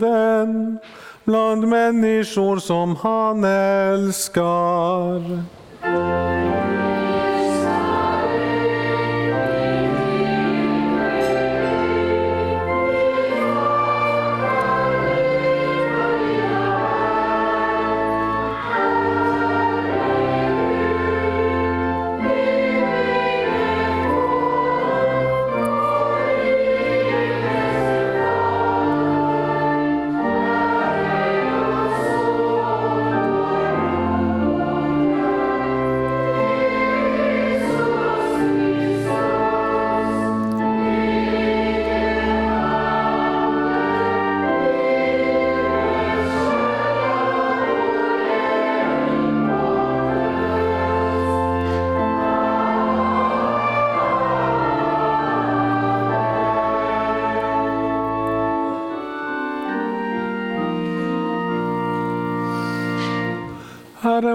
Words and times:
Jorden 0.00 0.78
bland 1.24 1.68
människor 1.68 2.58
som 2.58 2.96
han 2.96 3.44
älskar. 3.44 5.42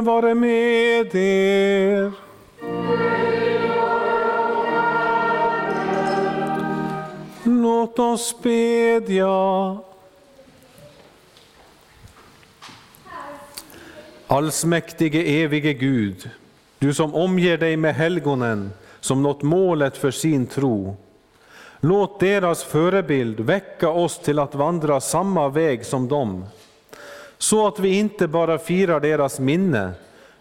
Herren 0.03 0.21
vare 0.21 0.35
med 0.35 1.15
er. 1.15 2.11
Låt 7.43 7.99
oss 7.99 8.35
bedja. 8.43 9.77
Allsmäktige 14.27 15.43
evige 15.43 15.73
Gud, 15.73 16.29
du 16.79 16.93
som 16.93 17.15
omger 17.15 17.57
dig 17.57 17.77
med 17.77 17.95
helgonen 17.95 18.71
som 18.99 19.23
nått 19.23 19.41
målet 19.43 19.97
för 19.97 20.11
sin 20.11 20.47
tro. 20.47 20.95
Låt 21.79 22.19
deras 22.19 22.63
förebild 22.63 23.39
väcka 23.39 23.89
oss 23.89 24.19
till 24.19 24.39
att 24.39 24.55
vandra 24.55 25.01
samma 25.01 25.49
väg 25.49 25.85
som 25.85 26.07
dem 26.07 26.45
så 27.43 27.67
att 27.67 27.79
vi 27.79 27.99
inte 27.99 28.27
bara 28.27 28.57
firar 28.57 28.99
deras 28.99 29.39
minne, 29.39 29.91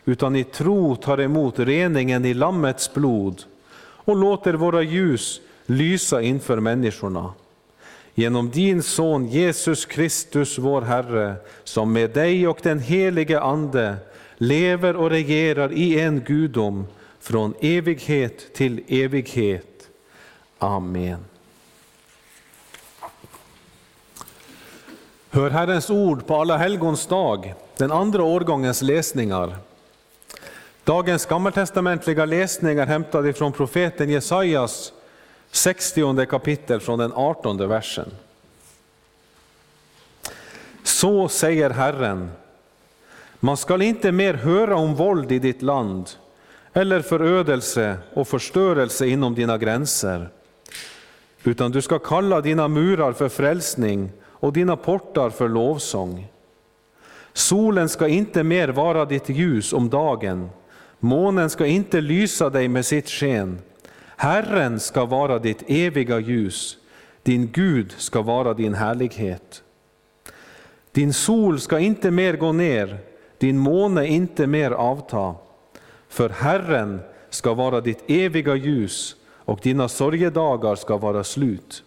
utan 0.05 0.37
i 0.37 0.45
tro 0.45 0.97
tar 0.97 1.21
emot 1.21 1.59
reningen 1.59 2.25
i 2.25 2.35
Lammets 2.35 2.95
blod 2.95 3.43
och 3.79 4.17
låter 4.17 4.55
våra 4.55 4.83
ljus 4.83 5.41
lysa 5.67 6.23
inför 6.23 6.61
människorna. 6.61 7.33
Genom 8.15 8.51
din 8.51 8.83
son 8.83 9.27
Jesus 9.29 9.87
Kristus, 9.87 10.59
vår 10.59 10.83
Herre, 10.83 11.35
som 11.65 11.93
med 11.93 12.11
dig 12.11 12.49
och 12.49 12.59
den 12.63 12.81
helige 12.81 13.41
Ande 13.41 13.97
lever 14.37 14.97
och 14.97 15.11
regerar 15.11 15.73
i 15.73 16.01
en 16.01 16.21
gudom 16.21 16.87
från 17.21 17.55
evighet 17.61 18.55
till 18.55 18.83
evighet. 18.89 19.89
Amen. 20.59 21.32
Hör 25.35 25.51
Herrens 25.51 25.91
ord 25.91 26.27
på 26.27 26.37
Alla 26.37 26.57
helgons 26.57 27.07
dag, 27.07 27.55
den 27.77 27.93
andra 27.93 28.23
årgångens 28.23 28.83
läsningar. 28.83 29.57
Dagens 30.85 31.27
gammaltestamentliga 31.27 32.25
läsningar 32.25 32.87
hämtade 32.87 33.33
från 33.33 33.53
profeten 33.53 34.11
Jesajas 34.11 34.93
60 35.51 36.27
kapitel 36.27 36.81
från 36.81 36.99
den 36.99 37.13
18 37.13 37.69
versen. 37.69 38.11
Så 40.83 41.29
säger 41.29 41.71
Herren, 41.71 42.31
man 43.41 43.57
skall 43.57 43.83
inte 43.83 44.13
mer 44.13 44.35
höra 44.35 44.77
om 44.77 44.95
våld 44.95 45.33
i 45.33 45.39
ditt 45.39 45.63
land 45.63 46.11
eller 46.73 47.01
förödelse 47.01 47.97
och 48.15 48.29
förstörelse 48.29 49.07
inom 49.07 49.35
dina 49.35 49.59
gränser, 49.59 50.29
utan 51.45 51.71
du 51.71 51.83
ska 51.83 51.99
kalla 51.99 52.41
dina 52.41 52.69
murar 52.69 53.13
för 53.13 53.29
frälsning 53.29 54.11
och 54.43 54.53
dina 54.53 54.77
portar 54.77 55.31
för 55.31 55.49
lovsång. 55.49 56.27
Solen 57.33 57.89
ska 57.89 58.09
inte 58.09 58.43
mer 58.43 58.69
vara 58.69 59.05
ditt 59.05 59.29
ljus 59.29 59.73
om 59.73 59.91
dagen, 59.91 60.51
månen 60.99 61.51
ska 61.51 61.67
inte 61.67 62.01
lysa 62.01 62.51
dig 62.51 62.69
med 62.69 62.87
sitt 62.87 63.09
sken. 63.09 63.59
Herren 64.17 64.81
ska 64.81 65.05
vara 65.05 65.39
ditt 65.39 65.63
eviga 65.67 66.19
ljus, 66.19 66.77
din 67.23 67.51
Gud 67.53 67.93
ska 67.93 68.23
vara 68.23 68.55
din 68.55 68.75
härlighet. 68.75 69.63
Din 70.93 71.13
sol 71.13 71.61
ska 71.61 71.79
inte 71.79 72.11
mer 72.11 72.37
gå 72.37 72.53
ner, 72.53 72.99
din 73.39 73.59
måne 73.59 74.07
inte 74.07 74.47
mer 74.47 74.71
avta. 74.71 75.35
För 76.09 76.29
Herren 76.29 77.01
ska 77.31 77.55
vara 77.55 77.81
ditt 77.81 78.05
eviga 78.07 78.55
ljus 78.55 79.17
och 79.25 79.61
dina 79.63 79.89
sorgedagar 79.89 80.75
ska 80.75 80.97
vara 80.97 81.25
slut. 81.25 81.85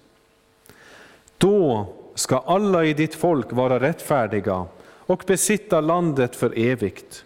Då 1.38 1.88
ska 2.16 2.38
alla 2.38 2.86
i 2.86 2.94
ditt 2.94 3.16
folk 3.16 3.52
vara 3.52 3.80
rättfärdiga 3.80 4.66
och 4.84 5.24
besitta 5.28 5.82
landet 5.82 6.36
för 6.36 6.60
evigt, 6.60 7.26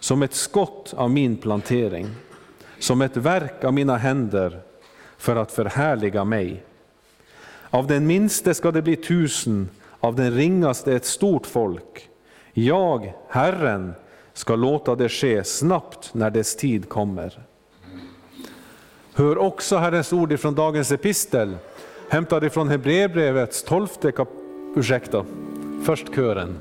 som 0.00 0.22
ett 0.22 0.34
skott 0.34 0.94
av 0.96 1.10
min 1.10 1.36
plantering, 1.36 2.06
som 2.78 3.02
ett 3.02 3.16
verk 3.16 3.64
av 3.64 3.74
mina 3.74 3.96
händer, 3.96 4.60
för 5.16 5.36
att 5.36 5.52
förhärliga 5.52 6.24
mig. 6.24 6.62
Av 7.70 7.86
den 7.86 8.06
minste 8.06 8.54
ska 8.54 8.70
det 8.70 8.82
bli 8.82 8.96
tusen, 8.96 9.68
av 10.00 10.16
den 10.16 10.34
ringaste 10.34 10.92
ett 10.92 11.04
stort 11.04 11.46
folk. 11.46 12.08
Jag, 12.52 13.14
Herren, 13.28 13.94
ska 14.32 14.56
låta 14.56 14.94
det 14.94 15.08
ske 15.08 15.44
snabbt 15.44 16.10
när 16.14 16.30
dess 16.30 16.56
tid 16.56 16.88
kommer. 16.88 17.42
Hör 19.14 19.38
också 19.38 19.76
Herrens 19.76 20.12
ord 20.12 20.32
ifrån 20.32 20.54
dagens 20.54 20.92
epistel, 20.92 21.56
hämtad 22.10 22.44
ifrån 22.44 22.68
Hebreerbrevets 22.68 23.62
tolfte 23.62 24.12
kap 24.12 24.28
Ursäkta, 24.76 25.24
först 25.84 26.14
kören. 26.14 26.58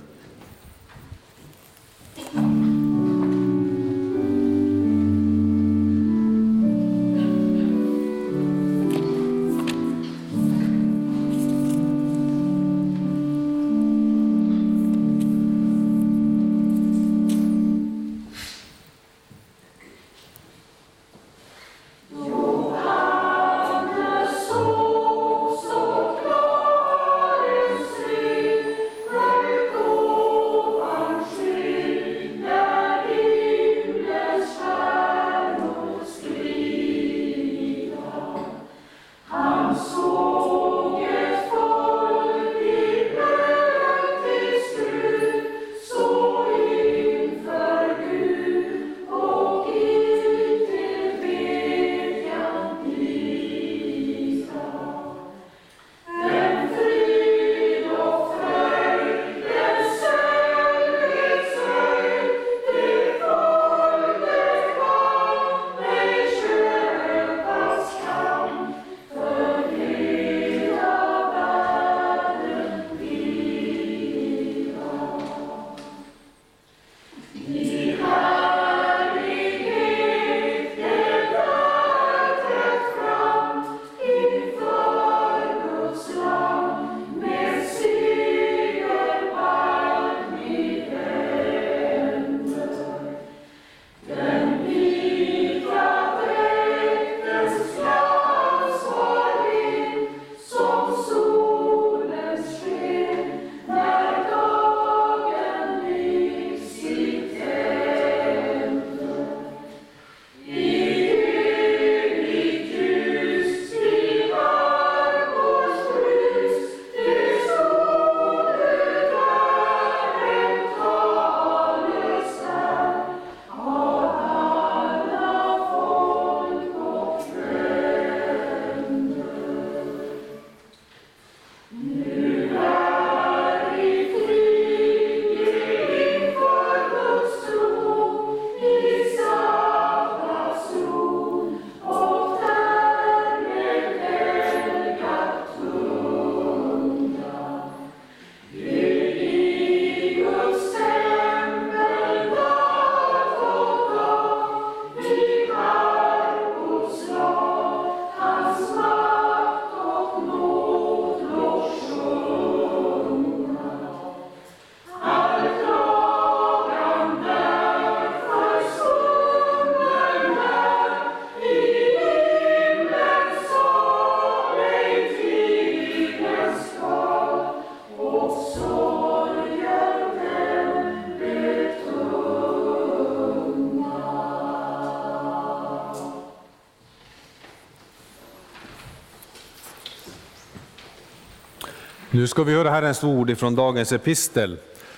Nu 192.17 192.27
ska 192.27 192.43
vi 192.43 192.53
höra 192.53 192.69
Herrens 192.69 193.03
ord 193.03 193.29
ifrån 193.29 193.55
dagens 193.55 193.91
epistel, 193.91 194.57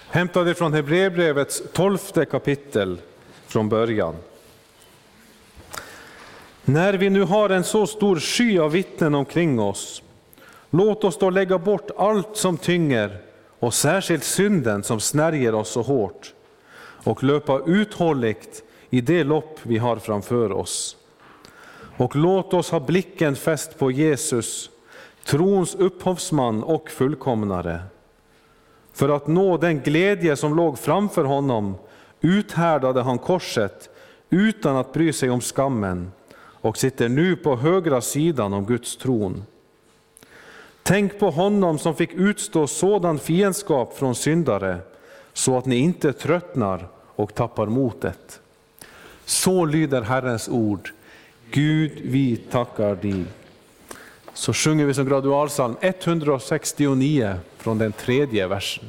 hämtade 0.09 0.55
från 0.55 0.73
Hebreerbrevets 0.73 1.63
tolfte 1.73 2.25
kapitel 2.25 2.97
från 3.47 3.69
början. 3.69 4.15
När 6.65 6.93
vi 6.93 7.09
nu 7.09 7.23
har 7.23 7.49
en 7.49 7.63
så 7.63 7.87
stor 7.87 8.19
sky 8.19 8.59
av 8.59 8.71
vittnen 8.71 9.15
omkring 9.15 9.59
oss, 9.59 10.03
låt 10.69 11.03
oss 11.03 11.17
då 11.17 11.29
lägga 11.29 11.57
bort 11.57 11.91
allt 11.97 12.37
som 12.37 12.57
tynger 12.57 13.17
och 13.59 13.73
särskilt 13.73 14.23
synden 14.23 14.83
som 14.83 14.99
snärjer 14.99 15.55
oss 15.55 15.69
så 15.69 15.81
hårt 15.81 16.33
och 17.03 17.23
löpa 17.23 17.61
uthålligt 17.65 18.63
i 18.89 19.01
det 19.01 19.23
lopp 19.23 19.59
vi 19.63 19.77
har 19.77 19.95
framför 19.95 20.51
oss. 20.51 20.97
Och 21.97 22.15
låt 22.15 22.53
oss 22.53 22.71
ha 22.71 22.79
blicken 22.79 23.35
fäst 23.35 23.79
på 23.79 23.91
Jesus, 23.91 24.69
trons 25.25 25.75
upphovsman 25.75 26.63
och 26.63 26.89
fullkomnare. 26.89 27.79
För 28.93 29.09
att 29.09 29.27
nå 29.27 29.57
den 29.57 29.79
glädje 29.79 30.35
som 30.35 30.55
låg 30.55 30.79
framför 30.79 31.23
honom 31.23 31.75
uthärdade 32.21 33.01
han 33.01 33.17
korset 33.17 33.89
utan 34.29 34.75
att 34.75 34.93
bry 34.93 35.13
sig 35.13 35.29
om 35.29 35.41
skammen 35.41 36.11
och 36.61 36.77
sitter 36.77 37.09
nu 37.09 37.35
på 37.35 37.55
högra 37.55 38.01
sidan 38.01 38.53
om 38.53 38.65
Guds 38.65 38.97
tron. 38.97 39.43
Tänk 40.83 41.19
på 41.19 41.29
honom 41.29 41.79
som 41.79 41.95
fick 41.95 42.13
utstå 42.13 42.67
sådan 42.67 43.19
fiendskap 43.19 43.97
från 43.97 44.15
syndare 44.15 44.77
så 45.33 45.57
att 45.57 45.65
ni 45.65 45.75
inte 45.75 46.13
tröttnar 46.13 46.87
och 47.15 47.35
tappar 47.35 47.65
motet. 47.65 48.39
Så 49.25 49.65
lyder 49.65 50.01
Herrens 50.01 50.49
ord. 50.49 50.93
Gud, 51.51 51.91
vi 52.03 52.37
tackar 52.37 52.95
dig. 52.95 53.25
Så 54.39 54.53
sjunger 54.53 54.85
vi 54.85 54.93
som 54.93 55.05
gradualsalm 55.05 55.75
169 55.81 57.35
från 57.57 57.77
den 57.77 57.91
tredje 57.91 58.47
versen. 58.47 58.85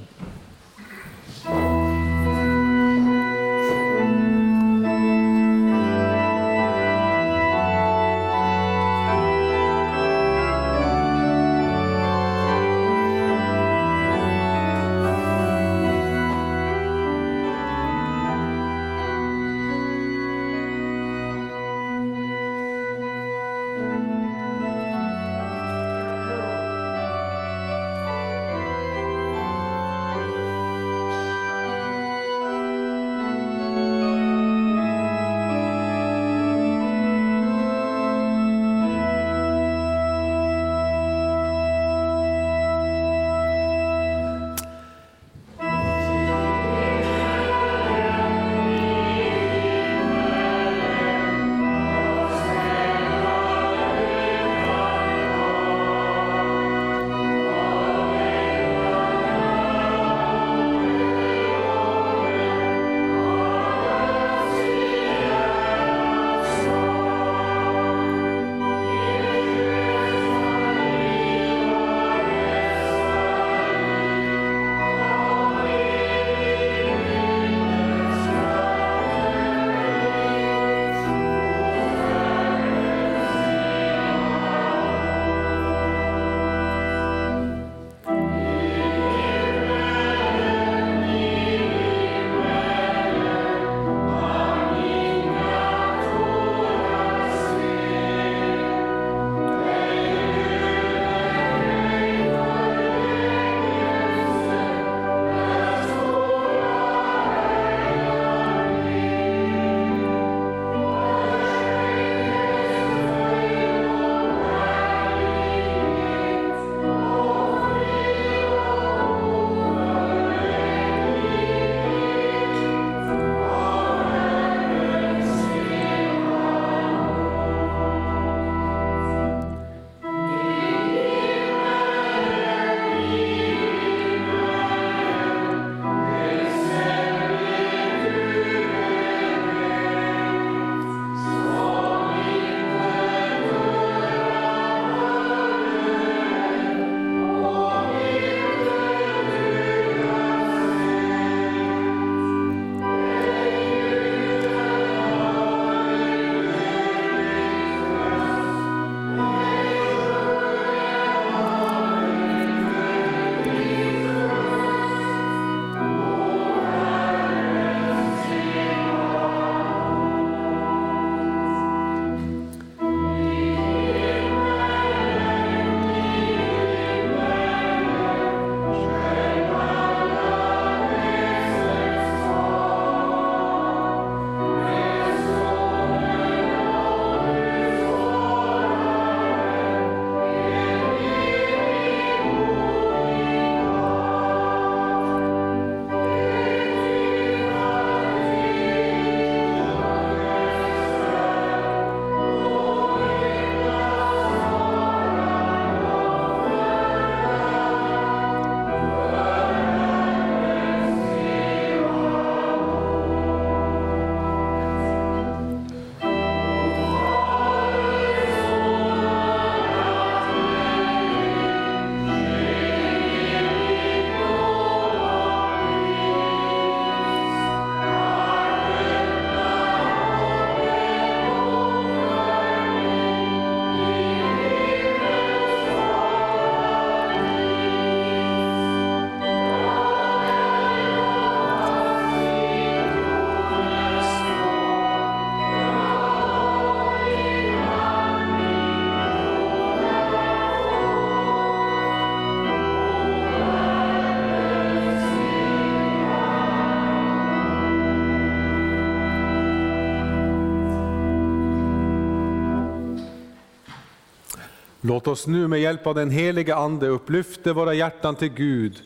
Låt 264.91 265.09
oss 265.09 265.27
nu 265.27 265.49
med 265.49 265.61
hjälp 265.61 265.87
av 265.87 265.95
den 265.95 266.11
heliga 266.11 266.57
Ande 266.57 266.89
upplyfta 266.89 267.53
våra 267.53 267.75
hjärtan 267.75 268.17
till 268.17 268.29
Gud 268.29 268.83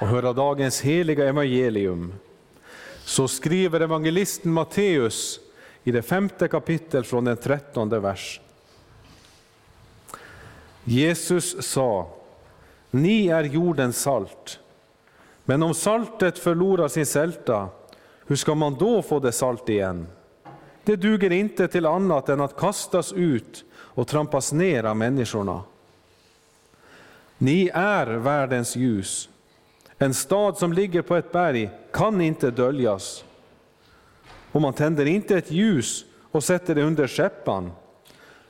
och 0.00 0.06
höra 0.06 0.32
dagens 0.32 0.80
heliga 0.80 1.28
evangelium. 1.28 2.14
Så 3.04 3.28
skriver 3.28 3.80
evangelisten 3.80 4.52
Matteus 4.52 5.40
i 5.84 5.92
det 5.92 6.02
femte 6.02 6.48
kapitlet 6.48 7.06
från 7.06 7.24
den 7.24 7.36
trettonde 7.36 8.00
vers. 8.00 8.40
Jesus 10.84 11.66
sa, 11.66 12.10
ni 12.90 13.28
är 13.28 13.44
jordens 13.44 14.00
salt. 14.00 14.58
Men 15.44 15.62
om 15.62 15.74
saltet 15.74 16.38
förlorar 16.38 16.88
sin 16.88 17.06
sälta, 17.06 17.68
hur 18.26 18.36
ska 18.36 18.54
man 18.54 18.74
då 18.74 19.02
få 19.02 19.20
det 19.20 19.32
salt 19.32 19.68
igen? 19.68 20.06
Det 20.84 20.96
duger 20.96 21.32
inte 21.32 21.68
till 21.68 21.86
annat 21.86 22.28
än 22.28 22.40
att 22.40 22.56
kastas 22.56 23.12
ut 23.12 23.64
och 23.98 24.06
trampas 24.06 24.52
ner 24.52 24.84
av 24.84 24.96
människorna. 24.96 25.62
Ni 27.38 27.70
är 27.74 28.06
världens 28.06 28.76
ljus. 28.76 29.28
En 29.98 30.14
stad 30.14 30.58
som 30.58 30.72
ligger 30.72 31.02
på 31.02 31.16
ett 31.16 31.32
berg 31.32 31.70
kan 31.92 32.20
inte 32.20 32.50
döljas. 32.50 33.24
Och 34.52 34.60
man 34.60 34.72
tänder 34.72 35.06
inte 35.06 35.38
ett 35.38 35.50
ljus 35.50 36.04
och 36.30 36.44
sätter 36.44 36.74
det 36.74 36.82
under 36.82 37.06
skäppan, 37.06 37.72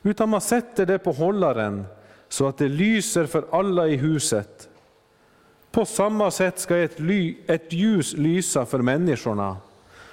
utan 0.02 0.28
man 0.28 0.40
sätter 0.40 0.86
det 0.86 0.98
på 0.98 1.12
hållaren 1.12 1.84
så 2.28 2.48
att 2.48 2.58
det 2.58 2.68
lyser 2.68 3.26
för 3.26 3.44
alla 3.50 3.88
i 3.88 3.96
huset. 3.96 4.68
På 5.70 5.84
samma 5.84 6.30
sätt 6.30 6.58
ska 6.58 6.76
ett, 6.76 7.00
ly, 7.00 7.36
ett 7.46 7.72
ljus 7.72 8.12
lysa 8.12 8.66
för 8.66 8.78
människorna, 8.78 9.56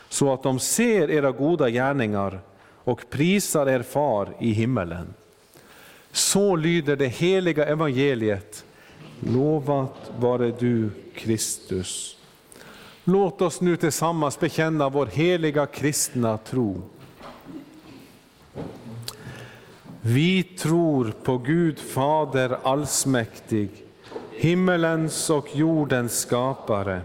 så 0.10 0.34
att 0.34 0.44
de 0.44 0.60
ser 0.60 1.12
era 1.12 1.32
goda 1.32 1.70
gärningar 1.70 2.40
och 2.84 3.10
prisar 3.10 3.70
er 3.70 3.82
far 3.82 4.34
i 4.40 4.52
himmelen. 4.52 5.14
Så 6.16 6.56
lyder 6.56 6.96
det 6.96 7.08
heliga 7.08 7.66
evangeliet. 7.66 8.66
Lovat 9.20 10.12
vare 10.20 10.52
du, 10.60 10.90
Kristus. 11.16 12.18
Låt 13.04 13.42
oss 13.42 13.62
nu 13.62 13.78
tillsammans 13.78 14.40
bekänna 14.40 14.90
vår 14.90 15.06
heliga 15.06 15.66
kristna 15.66 16.38
tro. 16.38 16.82
Vi 20.02 20.44
tror 20.44 21.14
på 21.24 21.38
Gud 21.38 21.80
Fader 21.80 22.58
allsmäktig, 22.64 23.70
himmelens 24.32 25.30
och 25.30 25.56
jordens 25.56 26.20
skapare. 26.20 27.02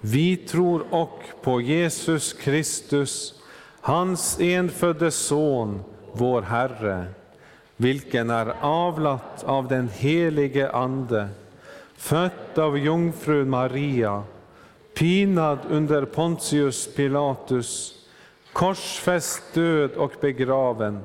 Vi 0.00 0.36
tror 0.36 0.84
och 0.90 1.22
på 1.42 1.60
Jesus 1.60 2.32
Kristus, 2.32 3.34
hans 3.80 4.40
enfödde 4.40 5.10
Son, 5.10 5.80
vår 6.12 6.42
Herre, 6.42 7.06
vilken 7.76 8.30
är 8.30 8.54
avlat 8.60 9.44
av 9.44 9.68
den 9.68 9.88
helige 9.88 10.70
Ande, 10.70 11.28
född 11.96 12.58
av 12.58 12.78
jungfrun 12.78 13.50
Maria, 13.50 14.22
pinad 14.94 15.58
under 15.70 16.04
Pontius 16.04 16.94
Pilatus, 16.94 17.94
korsfäst, 18.52 19.42
död 19.54 19.90
och 19.90 20.12
begraven, 20.20 21.00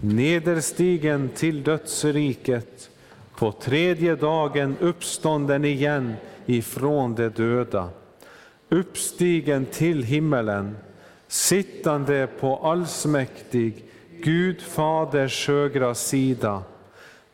nederstigen 0.00 1.28
till 1.28 1.62
dödsriket, 1.62 2.90
på 3.36 3.52
tredje 3.52 4.16
dagen 4.16 4.76
uppstånden 4.80 5.64
igen 5.64 6.14
ifrån 6.46 7.14
de 7.14 7.28
döda, 7.28 7.88
uppstigen 8.68 9.66
till 9.66 10.02
himmelen, 10.02 10.76
sittande 11.28 12.28
på 12.40 12.56
allsmäktig 12.56 13.84
Gud 14.24 14.62
Faders 14.62 15.48
högra 15.48 15.94
sida, 15.94 16.62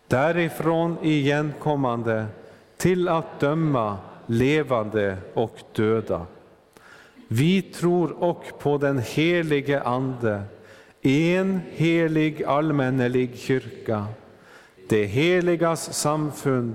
därifrån 0.09 0.97
igenkommande 1.03 2.27
till 2.77 3.09
att 3.09 3.41
döma 3.41 3.99
levande 4.27 5.17
och 5.35 5.59
döda. 5.73 6.27
Vi 7.29 7.63
tror 7.63 8.23
och 8.23 8.45
på 8.59 8.79
den 8.79 8.99
helige 8.99 9.83
Ande, 9.83 10.43
en 11.03 11.61
helig 11.71 12.45
allmännelig 12.45 13.39
kyrka, 13.39 14.07
det 14.89 15.05
heligas 15.05 15.95
samfund, 15.95 16.75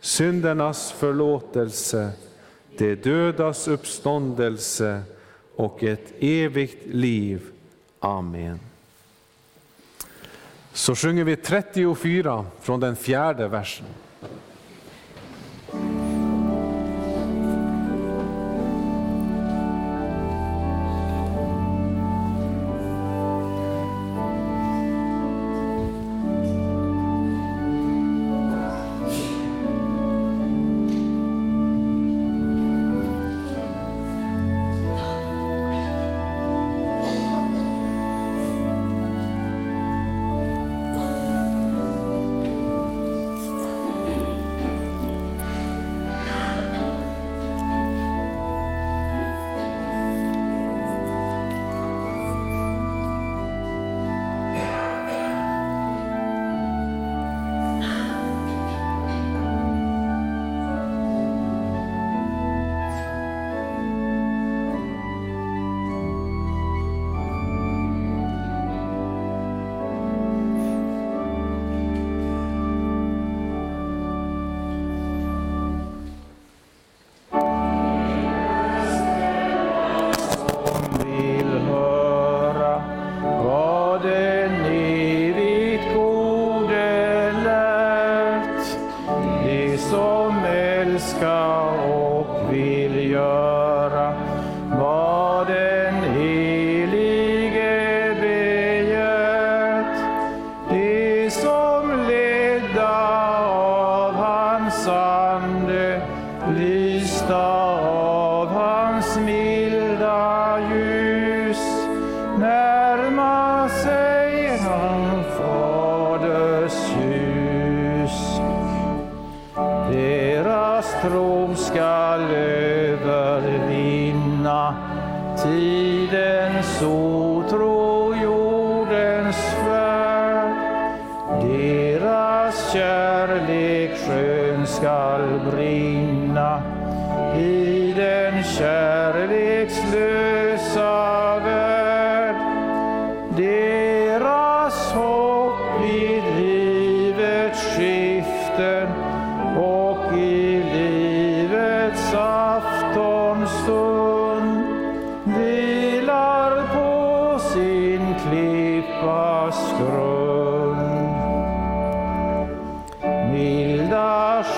syndernas 0.00 0.92
förlåtelse, 0.92 2.10
det 2.78 2.94
dödas 2.94 3.68
uppståndelse 3.68 5.02
och 5.56 5.82
ett 5.82 6.12
evigt 6.20 6.86
liv. 6.86 7.40
Amen. 8.00 8.71
Så 10.72 10.94
sjunger 10.94 11.24
vi 11.24 11.36
34 11.36 12.46
från 12.60 12.80
den 12.80 12.96
fjärde 12.96 13.48
versen. 13.48 13.86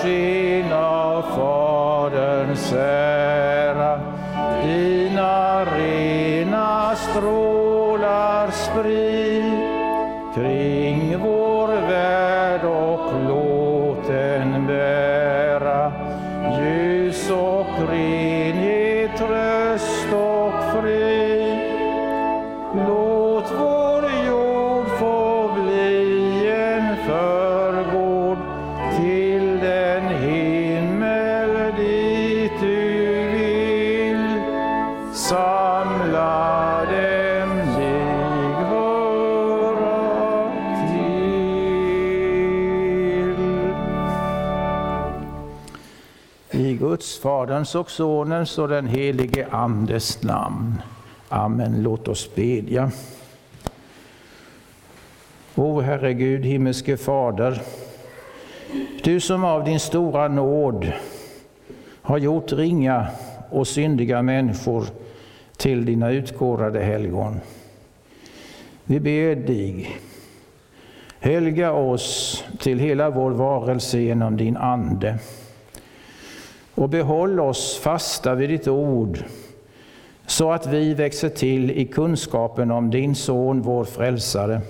skina 0.05 1.23
Faderns 1.35 2.73
ära. 2.73 3.99
Dina 4.63 5.65
rena 5.65 6.95
strålar 6.95 7.44
Faderns 47.25 47.75
och 47.75 47.91
Sonens 47.91 48.57
och 48.57 48.67
den 48.67 48.87
helige 48.87 49.47
Andes 49.51 50.23
namn. 50.23 50.81
Amen. 51.29 51.83
Låt 51.83 52.07
oss 52.07 52.35
bedja. 52.35 52.91
O 55.55 55.81
Herre 55.81 56.13
Gud, 56.13 56.45
himmelske 56.45 56.97
Fader, 56.97 57.61
du 59.03 59.19
som 59.19 59.43
av 59.43 59.63
din 59.63 59.79
stora 59.79 60.27
nåd 60.27 60.91
har 62.01 62.17
gjort 62.17 62.51
ringa 62.51 63.07
och 63.49 63.67
syndiga 63.67 64.21
människor 64.21 64.85
till 65.57 65.85
dina 65.85 66.11
utkårade 66.11 66.79
helgon. 66.79 67.39
Vi 68.83 68.99
ber 68.99 69.35
dig, 69.35 69.99
helga 71.19 71.71
oss 71.71 72.43
till 72.59 72.79
hela 72.79 73.09
vår 73.09 73.31
varelse 73.31 73.99
genom 73.99 74.37
din 74.37 74.57
Ande 74.57 75.19
och 76.75 76.89
behåll 76.89 77.39
oss 77.39 77.77
fasta 77.77 78.35
vid 78.35 78.49
ditt 78.49 78.67
ord 78.67 79.19
så 80.27 80.51
att 80.51 80.67
vi 80.67 80.93
växer 80.93 81.29
till 81.29 81.71
i 81.71 81.85
kunskapen 81.85 82.71
om 82.71 82.89
din 82.89 83.15
Son, 83.15 83.61
vår 83.61 83.85
Frälsare. 83.85 84.61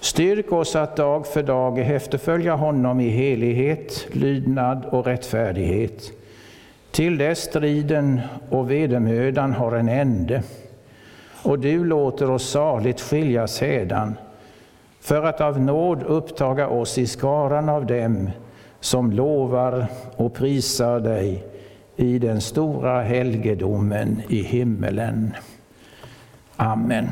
Styrk 0.00 0.52
oss 0.52 0.76
att 0.76 0.96
dag 0.96 1.26
för 1.26 1.42
dag 1.42 1.78
efterfölja 1.78 2.54
honom 2.54 3.00
i 3.00 3.08
helighet, 3.08 4.06
lydnad 4.12 4.84
och 4.84 5.06
rättfärdighet, 5.06 6.12
till 6.90 7.18
dess 7.18 7.38
striden 7.38 8.20
och 8.50 8.70
vedermödan 8.70 9.52
har 9.52 9.72
en 9.72 9.88
ände 9.88 10.42
och 11.42 11.58
du 11.58 11.84
låter 11.84 12.30
oss 12.30 12.50
saligt 12.50 13.00
skiljas 13.00 13.60
hädan, 13.60 14.14
för 15.00 15.22
att 15.22 15.40
av 15.40 15.60
nåd 15.60 16.02
upptaga 16.02 16.68
oss 16.68 16.98
i 16.98 17.06
skaran 17.06 17.68
av 17.68 17.86
dem 17.86 18.30
som 18.84 19.12
lovar 19.12 19.86
och 20.16 20.34
prisar 20.34 21.00
dig 21.00 21.44
i 21.96 22.18
den 22.18 22.40
stora 22.40 23.02
helgedomen 23.02 24.22
i 24.28 24.42
himmelen. 24.42 25.34
Amen. 26.56 27.10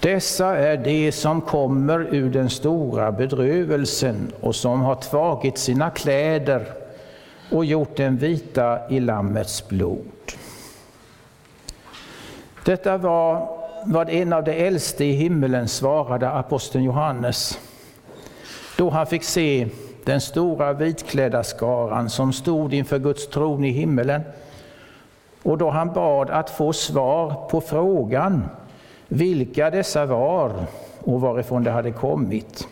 Dessa 0.00 0.56
är 0.56 0.76
de 0.76 1.12
som 1.12 1.40
kommer 1.40 2.14
ur 2.14 2.30
den 2.30 2.50
stora 2.50 3.12
bedrövelsen 3.12 4.32
och 4.40 4.54
som 4.54 4.80
har 4.80 4.94
tvagit 4.94 5.58
sina 5.58 5.90
kläder 5.90 6.66
och 7.50 7.64
gjort 7.64 7.96
dem 7.96 8.16
vita 8.16 8.90
i 8.90 9.00
Lammets 9.00 9.68
blod. 9.68 10.32
Detta 12.64 12.96
var 12.96 13.63
vad 13.84 14.10
en 14.10 14.32
av 14.32 14.44
de 14.44 14.66
äldste 14.66 15.04
i 15.04 15.12
himmelen 15.12 15.68
svarade 15.68 16.30
aposteln 16.30 16.84
Johannes 16.84 17.58
då 18.76 18.90
han 18.90 19.06
fick 19.06 19.24
se 19.24 19.68
den 20.04 20.20
stora 20.20 20.72
vitklädda 20.72 21.44
skaran 21.44 22.10
som 22.10 22.32
stod 22.32 22.74
inför 22.74 22.98
Guds 22.98 23.28
tron 23.28 23.64
i 23.64 23.70
himmelen 23.70 24.22
och 25.42 25.58
då 25.58 25.70
han 25.70 25.92
bad 25.92 26.30
att 26.30 26.50
få 26.50 26.72
svar 26.72 27.48
på 27.50 27.60
frågan 27.60 28.44
vilka 29.08 29.70
dessa 29.70 30.06
var 30.06 30.52
och 31.00 31.20
varifrån 31.20 31.64
de 31.64 31.70
hade 31.70 31.92
kommit. 31.92 32.68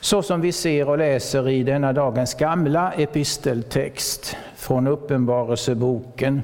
Så 0.00 0.22
som 0.22 0.40
vi 0.40 0.52
ser 0.52 0.88
och 0.88 0.98
läser 0.98 1.48
i 1.48 1.62
denna 1.62 1.92
dagens 1.92 2.34
gamla 2.34 2.92
episteltext 2.92 4.36
från 4.56 4.86
Uppenbarelseboken, 4.86 6.42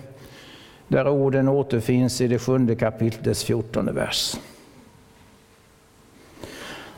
där 0.88 1.08
orden 1.08 1.48
återfinns 1.48 2.20
i 2.20 2.28
det 2.28 2.38
sjunde 2.38 2.74
kapitlets 2.74 3.44
fjortonde 3.44 3.92
vers. 3.92 4.36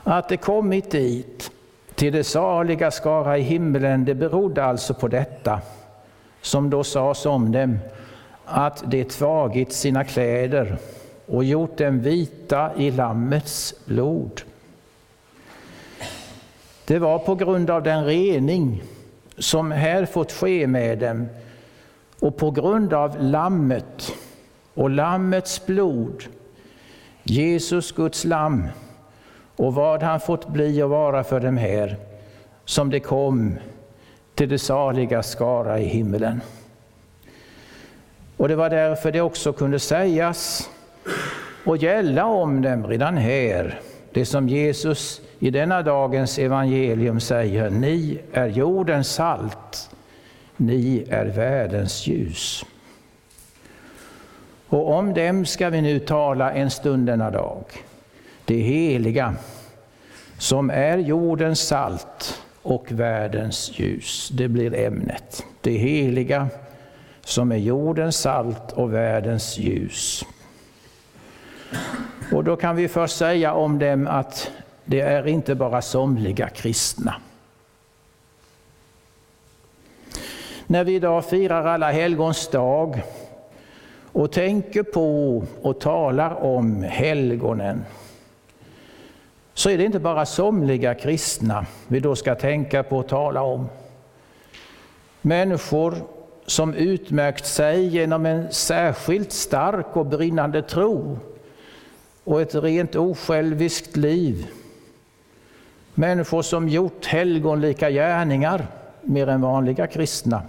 Att 0.03 0.29
det 0.29 0.37
kommit 0.37 0.91
dit, 0.91 1.51
till 1.95 2.13
det 2.13 2.25
saliga 2.25 2.91
skara 2.91 3.39
i 3.39 3.43
himlen, 3.43 4.05
det 4.05 4.15
berodde 4.15 4.65
alltså 4.65 4.95
på 4.95 5.09
detta, 5.09 5.61
som 6.41 6.71
då 6.71 6.85
sades 6.85 7.27
om 7.27 7.53
dem, 7.53 7.79
att 8.45 8.83
de 8.87 9.05
tvagit 9.05 9.73
sina 9.73 10.05
kläder 10.05 10.79
och 11.27 11.45
gjort 11.45 11.77
dem 11.77 12.01
vita 12.01 12.71
i 12.77 12.91
Lammets 12.91 13.75
blod. 13.85 14.43
Det 16.85 16.99
var 16.99 17.19
på 17.19 17.35
grund 17.35 17.71
av 17.71 17.83
den 17.83 18.05
rening 18.05 18.83
som 19.39 19.71
här 19.71 20.05
fått 20.07 20.33
ske 20.33 20.67
med 20.67 20.99
dem 20.99 21.29
och 22.21 22.37
på 22.37 22.51
grund 22.51 22.93
av 22.93 23.23
Lammet 23.23 24.13
och 24.75 24.91
Lammets 24.91 25.67
blod, 25.67 26.25
Jesus 27.23 27.93
Guds 27.93 28.25
lamm, 28.25 28.69
och 29.57 29.75
vad 29.75 30.03
han 30.03 30.21
fått 30.21 30.49
bli 30.49 30.83
och 30.83 30.91
vara 30.91 31.25
för 31.25 31.41
dem 31.41 31.57
här, 31.57 31.97
som 32.65 32.91
det 32.91 33.01
kom 33.01 33.59
till 34.35 34.49
det 34.49 34.59
saliga 34.59 35.23
skara 35.23 35.79
i 35.79 35.85
himmelen. 35.85 36.41
Och 38.37 38.49
det 38.49 38.57
var 38.57 38.71
därför 38.71 39.13
det 39.13 39.21
också 39.21 39.53
kunde 39.53 39.79
sägas 39.79 40.71
och 41.65 41.77
gälla 41.77 42.25
om 42.25 42.63
dem 42.63 42.87
redan 42.87 43.17
här, 43.17 43.81
det 44.13 44.25
som 44.25 44.49
Jesus 44.49 45.21
i 45.39 45.51
denna 45.51 45.83
dagens 45.83 46.39
evangelium 46.39 47.21
säger, 47.21 47.71
ni 47.71 48.21
är 48.33 48.47
jordens 48.47 49.09
salt, 49.09 49.91
ni 50.61 51.05
är 51.11 51.27
världens 51.27 52.07
ljus. 52.07 52.65
Och 54.69 54.93
om 54.93 55.15
dem 55.15 55.47
ska 55.47 55.71
vi 55.71 55.83
nu 55.83 55.99
tala 55.99 56.53
en 56.53 56.71
stund 56.71 57.07
denna 57.07 57.31
dag 57.31 57.65
det 58.51 58.61
heliga, 58.61 59.35
som 60.39 60.71
är 60.71 60.99
jordens 60.99 61.61
salt 61.61 62.43
och 62.63 62.87
världens 62.91 63.73
ljus. 63.75 64.29
Det 64.33 64.49
blir 64.49 64.75
ämnet. 64.75 65.45
Det 65.61 65.73
heliga, 65.73 66.49
som 67.21 67.53
är 67.53 67.57
jordens 67.57 68.17
salt 68.17 68.73
och 68.73 68.95
världens 68.95 69.59
ljus. 69.59 70.25
Och 72.33 72.45
då 72.45 72.57
kan 72.57 72.77
vi 72.77 72.89
först 72.89 73.17
säga 73.17 73.53
om 73.55 73.79
dem 73.79 74.07
att 74.07 74.51
det 74.85 75.01
är 75.01 75.27
inte 75.27 75.55
bara 75.55 75.83
somliga 75.83 76.49
kristna. 76.49 77.15
När 80.71 80.85
vi 80.85 80.95
idag 80.95 81.25
firar 81.25 81.65
alla 81.65 81.91
helgons 81.91 82.49
dag 82.49 83.03
och 84.13 84.33
tänker 84.33 84.83
på 84.83 85.43
och 85.63 85.81
talar 85.81 86.35
om 86.45 86.83
helgonen 86.83 87.85
så 89.55 89.71
är 89.71 89.79
det 89.79 89.85
inte 89.85 89.99
bara 89.99 90.27
somliga 90.27 90.95
kristna 90.95 91.67
vi 91.89 92.01
då 92.01 92.17
ska 92.17 92.35
tänka 92.35 92.83
på 92.83 92.97
och 92.97 93.09
tala 93.09 93.43
om. 93.43 93.69
Människor 95.23 95.95
som 96.47 96.75
utmärkt 96.75 97.47
sig 97.47 97.87
genom 97.87 98.27
en 98.27 98.53
särskilt 98.53 99.33
stark 99.33 99.97
och 99.97 100.07
brinnande 100.07 100.63
tro 100.63 101.19
och 102.25 102.41
ett 102.41 102.55
rent 102.55 102.97
osjälviskt 102.97 103.97
liv. 103.97 104.47
Människor 105.95 106.43
som 106.43 106.69
gjort 106.69 107.07
helgonlika 107.07 107.91
gärningar 107.91 108.67
mer 109.03 109.29
än 109.29 109.41
vanliga 109.41 109.87
kristna, 109.87 110.43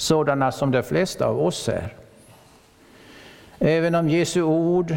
sådana 0.00 0.52
som 0.52 0.70
de 0.70 0.82
flesta 0.82 1.26
av 1.26 1.40
oss 1.40 1.68
är. 1.68 1.94
Även 3.58 3.94
om 3.94 4.08
Jesu 4.08 4.42
ord 4.42 4.94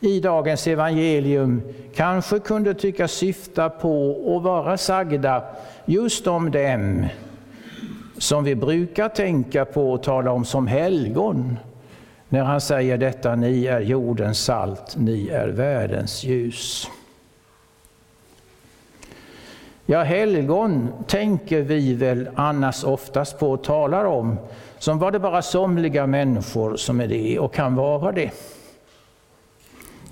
i 0.00 0.20
dagens 0.20 0.66
evangelium 0.66 1.62
kanske 1.94 2.38
kunde 2.38 2.74
tyckas 2.74 3.12
syfta 3.12 3.70
på 3.70 4.10
och 4.10 4.42
vara 4.42 4.76
sagda 4.76 5.44
just 5.84 6.26
om 6.26 6.50
dem 6.50 7.06
som 8.18 8.44
vi 8.44 8.54
brukar 8.54 9.08
tänka 9.08 9.64
på 9.64 9.92
och 9.92 10.02
tala 10.02 10.30
om 10.30 10.44
som 10.44 10.66
helgon. 10.66 11.56
När 12.28 12.44
han 12.44 12.60
säger 12.60 12.98
detta, 12.98 13.34
ni 13.34 13.66
är 13.66 13.80
jordens 13.80 14.44
salt, 14.44 14.96
ni 14.96 15.28
är 15.28 15.48
världens 15.48 16.24
ljus. 16.24 16.88
Ja, 19.90 20.02
helgon 20.02 20.92
tänker 21.06 21.62
vi 21.62 21.94
väl 21.94 22.30
annars 22.34 22.84
oftast 22.84 23.38
på 23.38 23.50
och 23.50 23.64
talar 23.64 24.04
om 24.04 24.38
som 24.78 24.98
var 24.98 25.10
det 25.10 25.18
bara 25.18 25.42
somliga 25.42 26.06
människor 26.06 26.76
som 26.76 27.00
är 27.00 27.06
det 27.06 27.38
och 27.38 27.54
kan 27.54 27.74
vara 27.74 28.12
det. 28.12 28.30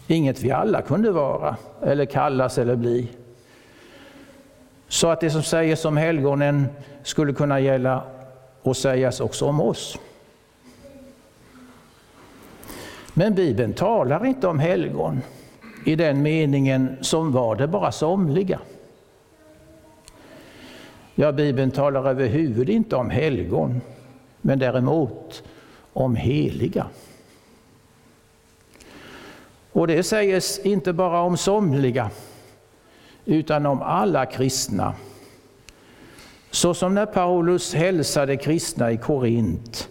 Inget 0.07 0.43
vi 0.43 0.51
alla 0.51 0.83
kunde 0.83 1.11
vara, 1.11 1.57
eller 1.83 2.05
kallas 2.05 2.59
eller 2.59 2.77
bli. 2.77 3.09
Så 4.89 5.09
att 5.09 5.21
det 5.21 5.31
som 5.31 5.43
sägs 5.43 5.85
om 5.85 5.97
helgonen 5.97 6.67
skulle 7.03 7.33
kunna 7.33 7.61
gälla 7.61 8.03
och 8.63 8.77
sägas 8.77 9.21
också 9.21 9.47
om 9.47 9.61
oss. 9.61 9.99
Men 13.15 13.35
Bibeln 13.35 13.73
talar 13.73 14.27
inte 14.27 14.47
om 14.47 14.59
helgon 14.59 15.21
i 15.87 15.97
den 15.97 16.23
meningen 16.23 16.97
som 17.01 17.33
var 17.33 17.57
det 17.57 17.69
bara 17.69 17.93
somliga. 17.93 18.61
Ja, 21.21 21.33
Bibeln 21.33 21.71
talar 21.71 22.09
överhuvud 22.09 22.69
inte 22.69 22.97
om 22.97 23.11
helgon, 23.11 23.81
men 24.41 24.59
däremot 24.59 25.43
om 25.93 26.17
heliga. 26.17 26.87
Och 29.73 29.87
det 29.87 30.03
sägs 30.03 30.59
inte 30.59 30.93
bara 30.93 31.21
om 31.21 31.37
somliga, 31.37 32.11
utan 33.25 33.67
om 33.67 33.83
alla 33.83 34.27
kristna. 34.27 34.95
Så 36.51 36.75
som 36.75 36.95
när 36.95 37.07
Paulus 37.07 37.75
hälsade 37.75 38.37
kristna 38.37 38.93
i 38.93 38.97
Korint, 38.97 39.89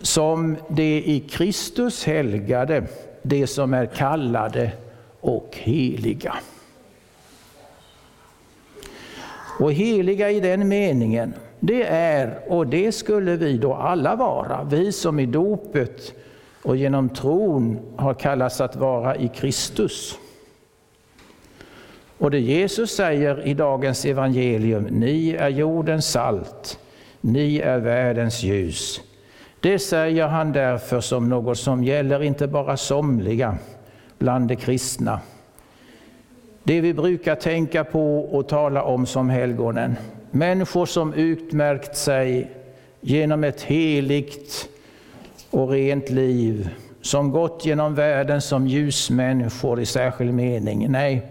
som 0.00 0.56
det 0.68 1.02
i 1.06 1.20
Kristus 1.20 2.04
helgade, 2.04 2.84
det 3.22 3.46
som 3.46 3.74
är 3.74 3.86
kallade 3.86 4.72
och 5.20 5.48
heliga. 5.52 6.34
Och 9.58 9.72
heliga 9.72 10.30
i 10.30 10.40
den 10.40 10.68
meningen, 10.68 11.34
det 11.60 11.82
är, 11.88 12.38
och 12.48 12.66
det 12.66 12.92
skulle 12.92 13.36
vi 13.36 13.58
då 13.58 13.74
alla 13.74 14.16
vara, 14.16 14.64
vi 14.64 14.92
som 14.92 15.20
i 15.20 15.26
dopet 15.26 16.14
och 16.62 16.76
genom 16.76 17.08
tron 17.08 17.78
har 17.96 18.14
kallats 18.14 18.60
att 18.60 18.76
vara 18.76 19.16
i 19.16 19.28
Kristus. 19.28 20.18
Och 22.18 22.30
det 22.30 22.40
Jesus 22.40 22.90
säger 22.90 23.46
i 23.46 23.54
dagens 23.54 24.04
evangelium, 24.04 24.82
ni 24.84 25.30
är 25.30 25.48
jordens 25.48 26.06
salt, 26.06 26.78
ni 27.20 27.58
är 27.58 27.78
världens 27.78 28.42
ljus. 28.42 29.00
Det 29.60 29.78
säger 29.78 30.26
han 30.26 30.52
därför 30.52 31.00
som 31.00 31.28
något 31.28 31.58
som 31.58 31.84
gäller 31.84 32.22
inte 32.22 32.46
bara 32.46 32.76
somliga 32.76 33.56
bland 34.18 34.48
de 34.48 34.56
kristna. 34.56 35.20
Det 36.68 36.80
vi 36.80 36.94
brukar 36.94 37.34
tänka 37.34 37.84
på 37.84 38.18
och 38.20 38.48
tala 38.48 38.82
om 38.82 39.06
som 39.06 39.30
helgonen. 39.30 39.96
Människor 40.30 40.86
som 40.86 41.14
utmärkt 41.14 41.96
sig 41.96 42.50
genom 43.00 43.44
ett 43.44 43.62
heligt 43.62 44.68
och 45.50 45.70
rent 45.70 46.10
liv, 46.10 46.68
som 47.02 47.30
gått 47.30 47.66
genom 47.66 47.94
världen 47.94 48.40
som 48.40 48.66
ljusmänniskor 48.66 49.80
i 49.80 49.86
särskild 49.86 50.34
mening. 50.34 50.90
Nej, 50.90 51.26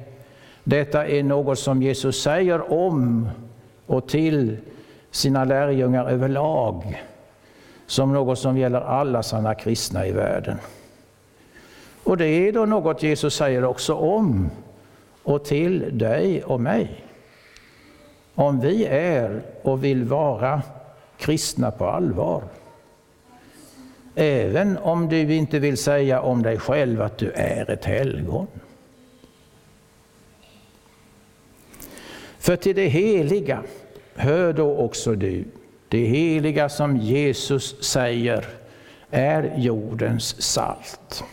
detta 0.63 1.07
är 1.07 1.23
något 1.23 1.59
som 1.59 1.81
Jesus 1.81 2.21
säger 2.21 2.73
om 2.73 3.29
och 3.85 4.07
till 4.07 4.57
sina 5.11 5.45
lärjungar 5.45 6.09
överlag, 6.09 7.03
som 7.87 8.13
något 8.13 8.39
som 8.39 8.57
gäller 8.57 8.81
alla 8.81 9.23
sanna 9.23 9.55
kristna 9.55 10.07
i 10.07 10.11
världen. 10.11 10.57
Och 12.03 12.17
det 12.17 12.27
är 12.27 12.51
då 12.51 12.65
något 12.65 13.03
Jesus 13.03 13.35
säger 13.35 13.63
också 13.63 13.93
om 13.93 14.49
och 15.27 15.45
till 15.45 15.97
dig 15.97 16.43
och 16.43 16.61
mig. 16.61 17.05
Om 18.35 18.59
vi 18.59 18.85
är 18.85 19.41
och 19.61 19.83
vill 19.83 20.03
vara 20.03 20.61
kristna 21.17 21.71
på 21.71 21.85
allvar. 21.85 22.43
Även 24.15 24.77
om 24.77 25.09
du 25.09 25.35
inte 25.35 25.59
vill 25.59 25.77
säga 25.77 26.21
om 26.21 26.43
dig 26.43 26.57
själv 26.57 27.01
att 27.01 27.17
du 27.17 27.31
är 27.31 27.69
ett 27.69 27.85
helgon. 27.85 28.47
För 32.39 32.55
till 32.55 32.75
det 32.75 32.87
heliga 32.87 33.63
hör 34.15 34.53
då 34.53 34.77
också 34.77 35.15
du, 35.15 35.45
det 35.87 36.05
heliga 36.05 36.69
som 36.69 36.97
Jesus 36.97 37.83
säger 37.83 38.45
är 39.11 39.53
jordens 39.57 40.41
salt. 40.41 41.23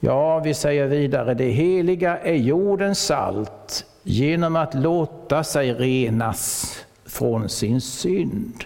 Ja, 0.00 0.38
vi 0.38 0.54
säger 0.54 0.86
vidare, 0.86 1.34
det 1.34 1.50
heliga 1.50 2.18
är 2.18 2.34
jordens 2.34 2.98
salt 2.98 3.84
genom 4.02 4.56
att 4.56 4.74
låta 4.74 5.44
sig 5.44 5.74
renas 5.74 6.74
från 7.06 7.48
sin 7.48 7.80
synd. 7.80 8.64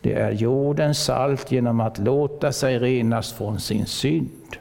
Det 0.00 0.12
är 0.12 0.30
jordens 0.30 1.04
salt 1.04 1.52
genom 1.52 1.80
att 1.80 1.98
låta 1.98 2.52
sig 2.52 2.78
renas 2.78 3.32
från 3.32 3.60
sin 3.60 3.86
synd. 3.86 4.56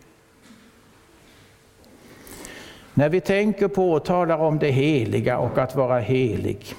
När 2.93 3.09
vi 3.09 3.21
tänker 3.21 3.67
på 3.67 3.91
och 3.91 4.05
talar 4.05 4.37
om 4.37 4.59
det 4.59 4.71
heliga 4.71 5.37
och 5.37 5.57
att 5.57 5.75
vara 5.75 5.99
helig, 5.99 6.75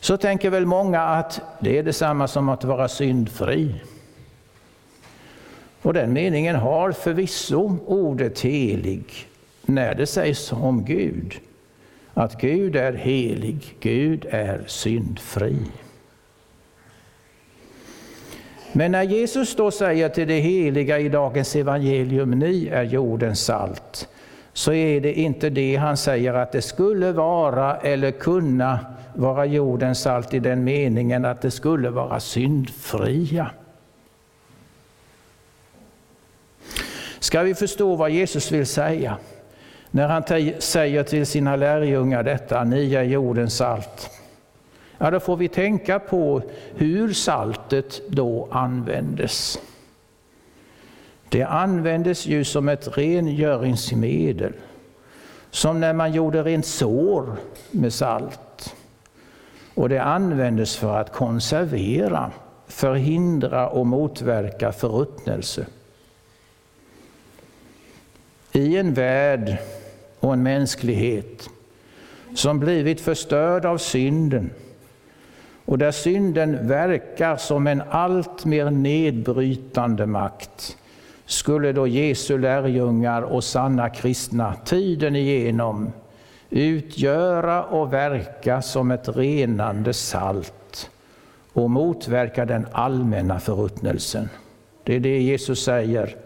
så 0.00 0.16
tänker 0.16 0.50
väl 0.50 0.66
många 0.66 1.02
att 1.02 1.40
det 1.60 1.78
är 1.78 1.82
detsamma 1.82 2.28
som 2.28 2.48
att 2.48 2.64
vara 2.64 2.88
syndfri. 2.88 3.74
Och 5.82 5.92
den 5.92 6.12
meningen 6.12 6.56
har 6.56 6.92
förvisso 6.92 7.78
ordet 7.86 8.40
helig 8.40 9.04
när 9.66 9.94
det 9.94 10.06
sägs 10.06 10.52
om 10.52 10.84
Gud. 10.84 11.34
Att 12.14 12.40
Gud 12.40 12.76
är 12.76 12.92
helig, 12.92 13.76
Gud 13.80 14.26
är 14.30 14.64
syndfri. 14.66 15.56
Men 18.72 18.92
när 18.92 19.02
Jesus 19.02 19.56
då 19.56 19.70
säger 19.70 20.08
till 20.08 20.28
det 20.28 20.40
heliga 20.40 20.98
i 20.98 21.08
dagens 21.08 21.56
evangelium, 21.56 22.30
ni 22.30 22.68
är 22.68 22.82
jordens 22.82 23.40
salt, 23.40 24.08
så 24.52 24.72
är 24.72 25.00
det 25.00 25.12
inte 25.12 25.50
det 25.50 25.76
han 25.76 25.96
säger 25.96 26.34
att 26.34 26.52
det 26.52 26.62
skulle 26.62 27.12
vara 27.12 27.76
eller 27.76 28.10
kunna 28.10 28.78
vara 29.14 29.46
jordens 29.46 30.00
salt 30.00 30.34
i 30.34 30.38
den 30.38 30.64
meningen 30.64 31.24
att 31.24 31.42
det 31.42 31.50
skulle 31.50 31.90
vara 31.90 32.20
syndfria. 32.20 33.50
Ska 37.22 37.42
vi 37.42 37.54
förstå 37.54 37.96
vad 37.96 38.10
Jesus 38.10 38.52
vill 38.52 38.66
säga 38.66 39.16
när 39.90 40.08
han 40.08 40.22
säger 40.58 41.02
till 41.02 41.26
sina 41.26 41.56
lärjungar 41.56 42.22
detta, 42.22 42.64
ni 42.64 42.94
är 42.94 43.02
jordens 43.02 43.56
salt. 43.56 44.10
Ja, 44.98 45.10
då 45.10 45.20
får 45.20 45.36
vi 45.36 45.48
tänka 45.48 45.98
på 45.98 46.42
hur 46.74 47.12
saltet 47.12 48.02
då 48.08 48.48
användes. 48.50 49.58
Det 51.28 51.42
användes 51.42 52.26
ju 52.26 52.44
som 52.44 52.68
ett 52.68 52.98
rengöringsmedel, 52.98 54.52
som 55.50 55.80
när 55.80 55.92
man 55.92 56.12
gjorde 56.12 56.42
rent 56.42 56.66
sår 56.66 57.36
med 57.70 57.92
salt. 57.92 58.74
Och 59.74 59.88
det 59.88 60.02
användes 60.02 60.76
för 60.76 60.98
att 60.98 61.12
konservera, 61.12 62.30
förhindra 62.66 63.68
och 63.68 63.86
motverka 63.86 64.72
förruttnelse. 64.72 65.66
I 68.52 68.76
en 68.76 68.94
värld 68.94 69.56
och 70.20 70.32
en 70.32 70.42
mänsklighet 70.42 71.50
som 72.34 72.60
blivit 72.60 73.00
förstörd 73.00 73.64
av 73.64 73.78
synden 73.78 74.50
och 75.64 75.78
där 75.78 75.90
synden 75.90 76.68
verkar 76.68 77.36
som 77.36 77.66
en 77.66 77.82
allt 77.90 78.44
mer 78.44 78.70
nedbrytande 78.70 80.06
makt 80.06 80.76
skulle 81.26 81.72
då 81.72 81.86
Jesu 81.86 82.38
lärjungar 82.38 83.22
och 83.22 83.44
sanna 83.44 83.90
kristna 83.90 84.54
tiden 84.64 85.16
igenom 85.16 85.92
utgöra 86.50 87.64
och 87.64 87.92
verka 87.92 88.62
som 88.62 88.90
ett 88.90 89.08
renande 89.08 89.92
salt 89.92 90.90
och 91.52 91.70
motverka 91.70 92.44
den 92.44 92.66
allmänna 92.72 93.40
förruttnelsen. 93.40 94.28
Det 94.84 94.96
är 94.96 95.00
det 95.00 95.20
Jesus 95.20 95.64
säger 95.64 96.16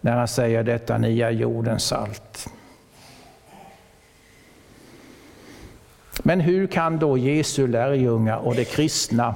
när 0.00 0.16
han 0.16 0.28
säger 0.28 0.62
detta, 0.62 0.98
ni 0.98 1.20
är 1.20 1.30
jordens 1.30 1.84
salt. 1.84 2.46
Men 6.22 6.40
hur 6.40 6.66
kan 6.66 6.98
då 6.98 7.18
Jesu 7.18 7.66
lärjungar 7.66 8.36
och 8.36 8.54
de 8.54 8.64
kristna 8.64 9.34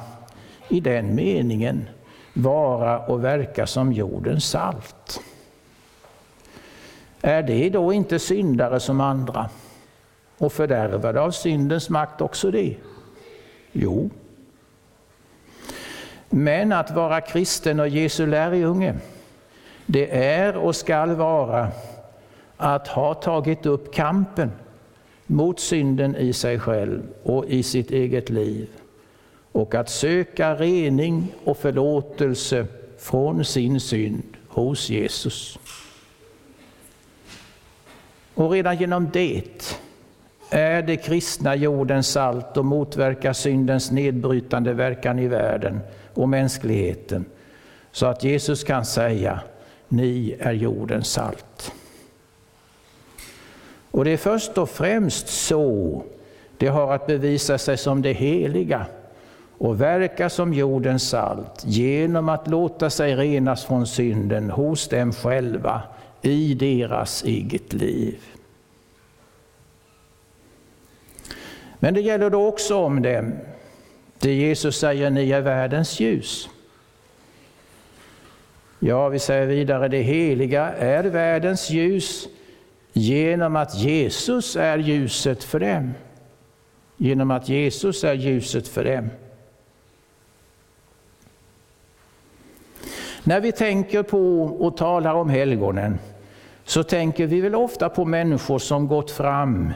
i 0.68 0.80
den 0.80 1.14
meningen 1.14 1.88
vara 2.32 2.98
och 2.98 3.24
verka 3.24 3.66
som 3.66 3.92
jordens 3.92 4.44
salt? 4.44 5.20
Är 7.22 7.42
det 7.42 7.70
då 7.70 7.92
inte 7.92 8.18
syndare 8.18 8.80
som 8.80 9.00
andra 9.00 9.50
och 10.38 10.52
fördärvade 10.52 11.20
av 11.20 11.30
syndens 11.30 11.90
makt 11.90 12.20
också 12.20 12.50
det? 12.50 12.76
Jo. 13.72 14.10
Men 16.30 16.72
att 16.72 16.90
vara 16.90 17.20
kristen 17.20 17.80
och 17.80 17.88
Jesu 17.88 18.26
lärjunge, 18.26 18.94
det 19.92 20.16
är 20.16 20.56
och 20.56 20.76
skall 20.76 21.14
vara 21.14 21.68
att 22.56 22.88
ha 22.88 23.14
tagit 23.14 23.66
upp 23.66 23.94
kampen 23.94 24.52
mot 25.26 25.60
synden 25.60 26.16
i 26.16 26.32
sig 26.32 26.58
själv 26.58 27.02
och 27.22 27.46
i 27.46 27.62
sitt 27.62 27.90
eget 27.90 28.30
liv 28.30 28.68
och 29.52 29.74
att 29.74 29.88
söka 29.88 30.54
rening 30.54 31.34
och 31.44 31.56
förlåtelse 31.56 32.66
från 32.98 33.44
sin 33.44 33.80
synd 33.80 34.36
hos 34.48 34.90
Jesus. 34.90 35.58
Och 38.34 38.50
redan 38.50 38.76
genom 38.76 39.10
det 39.12 39.42
är 40.50 40.82
det 40.82 40.96
kristna 40.96 41.54
jordens 41.54 42.08
salt 42.08 42.56
och 42.56 42.64
motverkar 42.64 43.32
syndens 43.32 43.90
nedbrytande 43.90 44.72
verkan 44.72 45.18
i 45.18 45.28
världen 45.28 45.80
och 46.14 46.28
mänskligheten. 46.28 47.24
Så 47.92 48.06
att 48.06 48.24
Jesus 48.24 48.64
kan 48.64 48.84
säga, 48.84 49.40
ni 49.90 50.36
är 50.38 50.52
jordens 50.52 51.08
salt. 51.08 51.72
Och 53.90 54.04
det 54.04 54.10
är 54.10 54.16
först 54.16 54.58
och 54.58 54.70
främst 54.70 55.28
så 55.28 56.02
det 56.58 56.68
har 56.68 56.94
att 56.94 57.06
bevisa 57.06 57.58
sig 57.58 57.78
som 57.78 58.02
det 58.02 58.12
heliga 58.12 58.86
och 59.58 59.80
verka 59.80 60.30
som 60.30 60.54
jordens 60.54 61.08
salt 61.08 61.62
genom 61.64 62.28
att 62.28 62.48
låta 62.48 62.90
sig 62.90 63.14
renas 63.14 63.64
från 63.64 63.86
synden 63.86 64.50
hos 64.50 64.88
dem 64.88 65.12
själva 65.12 65.82
i 66.22 66.54
deras 66.54 67.24
eget 67.24 67.72
liv. 67.72 68.18
Men 71.78 71.94
det 71.94 72.00
gäller 72.00 72.30
då 72.30 72.46
också 72.46 72.76
om 72.76 73.02
dem. 73.02 73.32
Det 74.18 74.34
Jesus 74.34 74.78
säger, 74.78 75.10
ni 75.10 75.30
är 75.30 75.40
världens 75.40 76.00
ljus. 76.00 76.48
Ja, 78.82 79.08
vi 79.08 79.18
säger 79.18 79.46
vidare, 79.46 79.88
det 79.88 80.02
heliga 80.02 80.72
är 80.72 81.04
världens 81.04 81.70
ljus 81.70 82.28
genom 82.92 83.56
att 83.56 83.74
Jesus 83.74 84.56
är 84.56 84.78
ljuset 84.78 85.44
för 85.44 85.60
dem. 85.60 85.94
Genom 86.96 87.30
att 87.30 87.48
Jesus 87.48 88.04
är 88.04 88.14
ljuset 88.14 88.68
för 88.68 88.84
dem. 88.84 89.10
När 93.24 93.40
vi 93.40 93.52
tänker 93.52 94.02
på 94.02 94.44
och 94.44 94.76
talar 94.76 95.14
om 95.14 95.30
helgonen 95.30 95.98
så 96.64 96.82
tänker 96.82 97.26
vi 97.26 97.40
väl 97.40 97.54
ofta 97.54 97.88
på 97.88 98.04
människor 98.04 98.58
som 98.58 98.88
gått 98.88 99.10
fram 99.10 99.72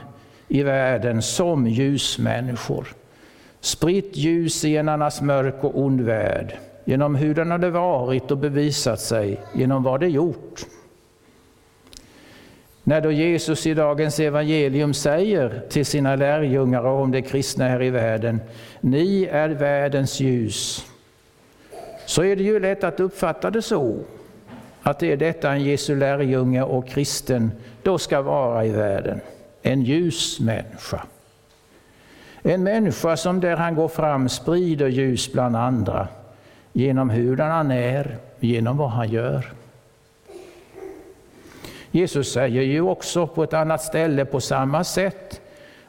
i 0.48 0.62
världen 0.62 1.22
som 1.22 1.66
ljusmänniskor. 1.66 2.86
Spritt 3.60 4.16
ljus 4.16 4.64
i 4.64 4.76
en 4.76 4.88
annars 4.88 5.20
mörk 5.20 5.64
och 5.64 5.80
ond 5.80 6.00
värld 6.00 6.58
genom 6.84 7.14
hur 7.14 7.34
den 7.34 7.50
hade 7.50 7.70
varit 7.70 8.30
och 8.30 8.38
bevisat 8.38 9.00
sig 9.00 9.40
genom 9.54 9.82
vad 9.82 10.00
det 10.00 10.08
gjort. 10.08 10.66
När 12.82 13.00
då 13.00 13.10
Jesus 13.10 13.66
i 13.66 13.74
dagens 13.74 14.20
evangelium 14.20 14.94
säger 14.94 15.62
till 15.70 15.86
sina 15.86 16.16
lärjungar 16.16 16.84
om 16.84 17.10
de 17.10 17.22
kristna 17.22 17.68
här 17.68 17.82
i 17.82 17.90
världen, 17.90 18.40
ni 18.80 19.24
är 19.24 19.48
världens 19.48 20.20
ljus, 20.20 20.86
så 22.06 22.24
är 22.24 22.36
det 22.36 22.42
ju 22.42 22.60
lätt 22.60 22.84
att 22.84 23.00
uppfatta 23.00 23.50
det 23.50 23.62
så, 23.62 23.98
att 24.82 24.98
det 24.98 25.12
är 25.12 25.16
detta 25.16 25.52
en 25.52 25.64
Jesu 25.64 25.96
lärjunge 25.96 26.62
och 26.62 26.88
kristen 26.88 27.52
då 27.82 27.98
ska 27.98 28.22
vara 28.22 28.64
i 28.64 28.70
världen. 28.70 29.20
En 29.62 29.82
ljusmänniska. 29.82 31.06
En 32.42 32.62
människa 32.62 33.16
som 33.16 33.40
där 33.40 33.56
han 33.56 33.74
går 33.74 33.88
fram 33.88 34.28
sprider 34.28 34.88
ljus 34.88 35.32
bland 35.32 35.56
andra 35.56 36.08
genom 36.76 37.10
hurdan 37.10 37.50
han 37.50 37.70
är, 37.70 38.16
genom 38.40 38.76
vad 38.76 38.90
han 38.90 39.08
gör. 39.08 39.52
Jesus 41.90 42.32
säger 42.32 42.62
ju 42.62 42.80
också 42.80 43.26
på 43.26 43.44
ett 43.44 43.52
annat 43.52 43.82
ställe 43.82 44.24
på 44.24 44.40
samma 44.40 44.84
sätt, 44.84 45.40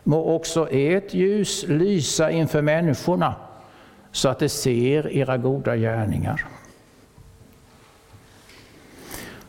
må 0.03 0.35
också 0.35 0.67
ert 0.71 1.13
ljus 1.13 1.65
lysa 1.67 2.31
inför 2.31 2.61
människorna 2.61 3.35
så 4.11 4.29
att 4.29 4.39
de 4.39 4.49
ser 4.49 5.13
era 5.13 5.37
goda 5.37 5.75
gärningar. 5.75 6.45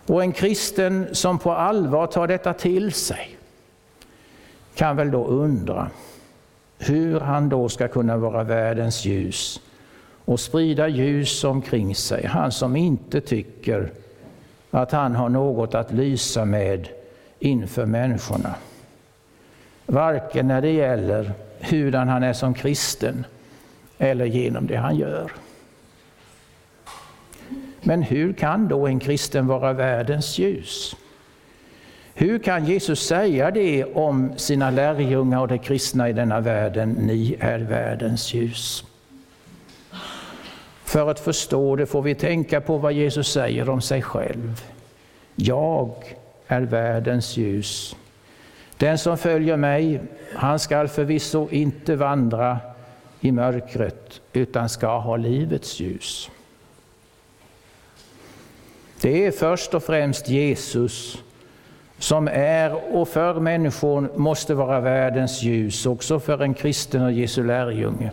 Och 0.07 0.23
en 0.23 0.33
kristen 0.33 1.09
som 1.13 1.39
på 1.39 1.53
allvar 1.53 2.07
tar 2.07 2.27
detta 2.27 2.53
till 2.53 2.93
sig 2.93 3.39
kan 4.75 4.97
väl 4.97 5.11
då 5.11 5.27
undra 5.27 5.91
hur 6.79 7.21
han 7.21 7.49
då 7.49 7.69
ska 7.69 7.89
kunna 7.89 8.17
vara 8.17 8.45
världens 8.45 9.05
ljus 9.05 9.61
och 10.27 10.41
sprida 10.41 10.89
ljus 10.89 11.45
omkring 11.45 11.95
sig. 11.95 12.27
Han 12.27 12.53
som 12.53 12.77
inte 12.77 13.21
tycker 13.21 13.93
att 14.71 14.93
han 14.93 15.15
har 15.15 15.29
något 15.29 15.75
att 15.75 15.93
lysa 15.93 16.45
med 16.45 16.89
inför 17.39 17.87
människorna. 17.87 18.55
Varken 19.87 20.49
när 20.49 20.61
det 20.61 20.71
gäller 20.71 21.33
hurdan 21.61 22.09
han 22.09 22.23
är 22.23 22.33
som 22.33 22.55
kristen 22.55 23.25
eller 23.99 24.25
genom 24.25 24.67
det 24.67 24.77
han 24.77 24.97
gör. 24.97 25.33
Men 27.83 28.03
hur 28.03 28.33
kan 28.33 28.69
då 28.69 28.87
en 28.87 29.01
kristen 29.01 29.47
vara 29.47 29.73
världens 29.73 30.39
ljus? 30.39 30.97
Hur 32.15 32.39
kan 32.39 32.65
Jesus 32.65 33.07
säga 33.07 33.51
det 33.51 33.85
om 33.85 34.33
sina 34.37 34.71
lärjungar 34.71 35.41
och 35.41 35.49
de 35.49 35.59
kristna 35.59 36.09
i 36.09 36.13
denna 36.13 36.41
världen? 36.41 36.91
Ni 36.91 37.37
är 37.41 37.59
världens 37.59 38.35
ljus. 38.35 38.85
För 40.97 41.11
att 41.11 41.21
förstå 41.21 41.77
det 41.77 41.87
får 41.87 42.03
vi 42.03 42.15
tänka 42.15 42.61
på 42.61 42.79
vad 42.79 42.93
Jesus 42.93 43.33
säger 43.33 43.69
om 43.69 43.81
sig 43.81 44.03
själv. 44.03 44.63
Jag 45.35 45.91
är 46.47 46.61
världens 46.61 47.37
ljus. 47.37 47.97
Den 48.77 48.99
som 48.99 49.19
följer 49.19 49.57
mig, 49.57 50.01
han 50.35 50.59
skall 50.59 50.89
förvisso 50.89 51.49
inte 51.51 51.97
vandra 51.97 52.59
i 53.21 53.33
mörkret, 53.33 54.21
utan 54.33 54.69
ska 54.69 54.99
ha 54.99 55.17
livets 55.17 55.81
ljus. 55.81 56.31
Det 59.01 59.27
är 59.27 59.31
först 59.31 59.75
och 59.75 59.83
främst 59.83 60.29
Jesus 60.29 61.23
som 61.99 62.29
är 62.33 62.95
och 62.95 63.09
för 63.09 63.41
människor 63.41 64.11
måste 64.17 64.55
vara 64.55 64.81
världens 64.81 65.43
ljus, 65.43 65.87
också 65.87 66.21
för 66.21 66.43
en 66.43 66.55
kristen 66.55 67.03
och 67.03 67.13
Jesu 67.13 67.45
lärjunge. 67.47 68.11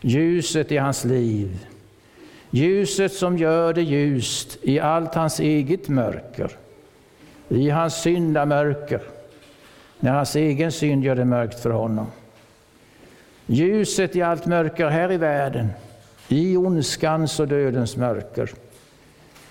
Ljuset 0.00 0.72
i 0.72 0.76
hans 0.76 1.04
liv, 1.04 1.66
ljuset 2.50 3.12
som 3.12 3.38
gör 3.38 3.72
det 3.72 3.82
ljust 3.82 4.58
i 4.62 4.80
allt 4.80 5.14
hans 5.14 5.40
eget 5.40 5.88
mörker, 5.88 6.50
i 7.48 7.70
hans 7.70 8.02
syndamörker, 8.02 9.00
när 10.00 10.12
hans 10.12 10.36
egen 10.36 10.72
synd 10.72 11.04
gör 11.04 11.16
det 11.16 11.24
mörkt 11.24 11.60
för 11.60 11.70
honom. 11.70 12.06
Ljuset 13.46 14.16
i 14.16 14.22
allt 14.22 14.46
mörker 14.46 14.88
här 14.88 15.12
i 15.12 15.16
världen, 15.16 15.68
i 16.28 16.56
ondskans 16.56 17.40
och 17.40 17.48
dödens 17.48 17.96
mörker. 17.96 18.50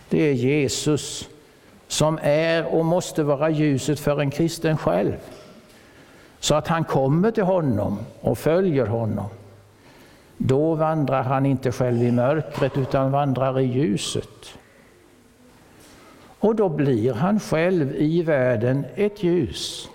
Det 0.10 0.22
är 0.22 0.34
Jesus 0.34 1.30
som 1.88 2.20
är 2.22 2.66
och 2.66 2.86
måste 2.86 3.24
vara 3.24 3.50
ljuset 3.50 4.00
för 4.00 4.22
en 4.22 4.32
kristen 4.32 4.78
själv. 4.78 5.16
Så 6.40 6.56
att 6.56 6.68
han 6.68 6.84
kommer 6.84 7.32
till 7.32 7.44
honom 7.44 8.00
och 8.22 8.38
följer 8.38 8.86
honom. 8.86 9.26
Då 10.38 10.76
vandrar 10.76 11.24
han 11.24 11.46
inte 11.46 11.72
själv 11.72 12.04
i 12.04 12.12
mörkret 12.12 12.78
utan 12.78 13.12
vandrar 13.12 13.60
i 13.60 13.66
ljuset. 13.66 14.58
Och 16.40 16.56
då 16.56 16.70
blir 16.70 17.14
han 17.14 17.40
själv 17.40 17.96
i 17.96 18.22
världen 18.22 18.86
ett 18.96 19.24
ljus 19.24 19.90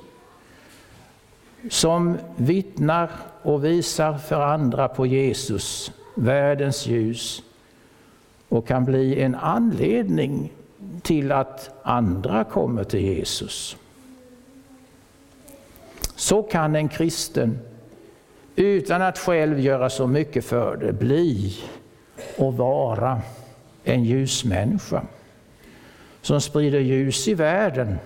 som 1.70 2.18
vittnar 2.36 3.10
och 3.42 3.64
visar 3.64 4.18
för 4.18 4.40
andra 4.40 4.88
på 4.88 5.06
Jesus, 5.06 5.92
världens 6.14 6.86
ljus, 6.86 7.42
och 8.48 8.66
kan 8.66 8.84
bli 8.84 9.22
en 9.22 9.34
anledning 9.34 10.52
till 11.02 11.32
att 11.32 11.70
andra 11.82 12.44
kommer 12.44 12.84
till 12.84 13.00
Jesus. 13.00 13.76
Så 16.16 16.42
kan 16.42 16.76
en 16.76 16.88
kristen, 16.88 17.58
utan 18.60 19.02
att 19.02 19.18
själv 19.18 19.60
göra 19.60 19.90
så 19.90 20.06
mycket 20.06 20.44
för 20.44 20.76
det, 20.76 20.92
bli 20.92 21.56
och 22.38 22.56
vara 22.56 23.20
en 23.84 24.04
ljusmänniska 24.04 25.02
som 26.22 26.40
sprider 26.40 26.80
ljus 26.80 27.28
i 27.28 27.34
världen 27.34 27.98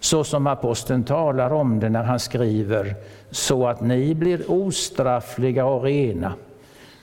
så 0.00 0.24
som 0.24 0.46
aposteln 0.46 1.04
talar 1.04 1.50
om 1.52 1.80
det 1.80 1.88
när 1.88 2.02
han 2.02 2.20
skriver 2.20 2.94
så 3.30 3.66
att 3.66 3.80
ni 3.80 4.14
blir 4.14 4.50
ostraffliga 4.50 5.66
och 5.66 5.82
rena. 5.82 6.34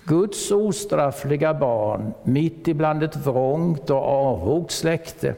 Guds 0.06 0.52
ostraffliga 0.52 1.54
barn 1.54 2.14
mitt 2.24 2.68
ibland 2.68 3.04
ett 3.04 3.16
vrångt 3.16 3.90
och 3.90 4.04
avvogt 4.04 4.72
släkte 4.72 5.36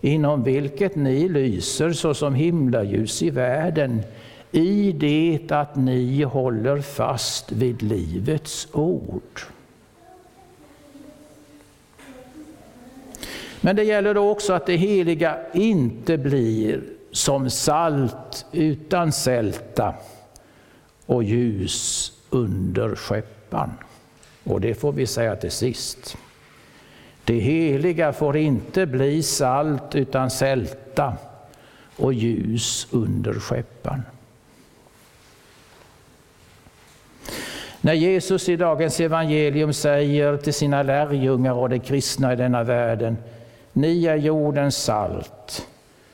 inom 0.00 0.42
vilket 0.42 0.96
ni 0.96 1.28
lyser 1.28 1.92
såsom 1.92 2.34
himlaljus 2.34 3.22
i 3.22 3.30
världen 3.30 4.02
i 4.54 4.92
det 4.92 5.52
att 5.52 5.76
ni 5.76 6.22
håller 6.22 6.80
fast 6.80 7.52
vid 7.52 7.82
livets 7.82 8.68
ord. 8.72 9.40
Men 13.60 13.76
det 13.76 13.84
gäller 13.84 14.14
då 14.14 14.30
också 14.30 14.52
att 14.52 14.66
det 14.66 14.76
heliga 14.76 15.38
inte 15.52 16.18
blir 16.18 16.82
som 17.12 17.50
salt 17.50 18.46
utan 18.52 19.12
sälta 19.12 19.94
och 21.06 21.24
ljus 21.24 22.12
under 22.30 22.94
skeppan. 22.94 23.70
Och 24.44 24.60
det 24.60 24.74
får 24.74 24.92
vi 24.92 25.06
säga 25.06 25.36
till 25.36 25.50
sist. 25.50 26.16
Det 27.24 27.38
heliga 27.38 28.12
får 28.12 28.36
inte 28.36 28.86
bli 28.86 29.22
salt 29.22 29.94
utan 29.94 30.30
sälta 30.30 31.14
och 31.96 32.12
ljus 32.12 32.86
under 32.90 33.34
skeppan. 33.34 34.02
När 37.84 37.94
Jesus 37.94 38.48
i 38.48 38.56
dagens 38.56 39.00
evangelium 39.00 39.72
säger 39.72 40.36
till 40.36 40.54
sina 40.54 40.82
lärjungar 40.82 41.52
och 41.52 41.68
de 41.68 41.78
kristna 41.78 42.32
i 42.32 42.36
denna 42.36 42.62
världen, 42.62 43.16
ni 43.72 44.04
är 44.06 44.16
jordens 44.16 44.76
salt, 44.76 45.68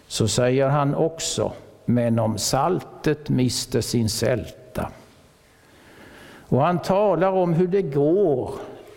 så 0.07 0.29
säger 0.29 0.69
han 0.69 0.95
också, 0.95 1.53
men 1.85 2.19
om 2.19 2.39
saltet 2.39 3.29
mister 3.29 3.81
sin 3.81 4.09
sälta. 4.09 4.91
Och 6.49 6.63
han 6.63 6.79
talar 6.79 7.33
om 7.33 7.53
hur 7.53 7.69
det 7.69 7.83
går 7.83 8.51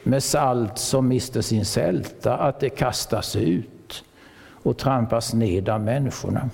med 0.03 0.23
salt 0.23 0.77
som 0.77 1.07
mister 1.07 1.41
sin 1.41 1.65
sälta, 1.65 2.37
att 2.37 2.59
det 2.59 2.69
kastas 2.69 3.35
ut 3.35 4.03
och 4.63 4.77
trampas 4.77 5.33
ned 5.33 5.69
av 5.69 5.81
människorna. 5.81 6.49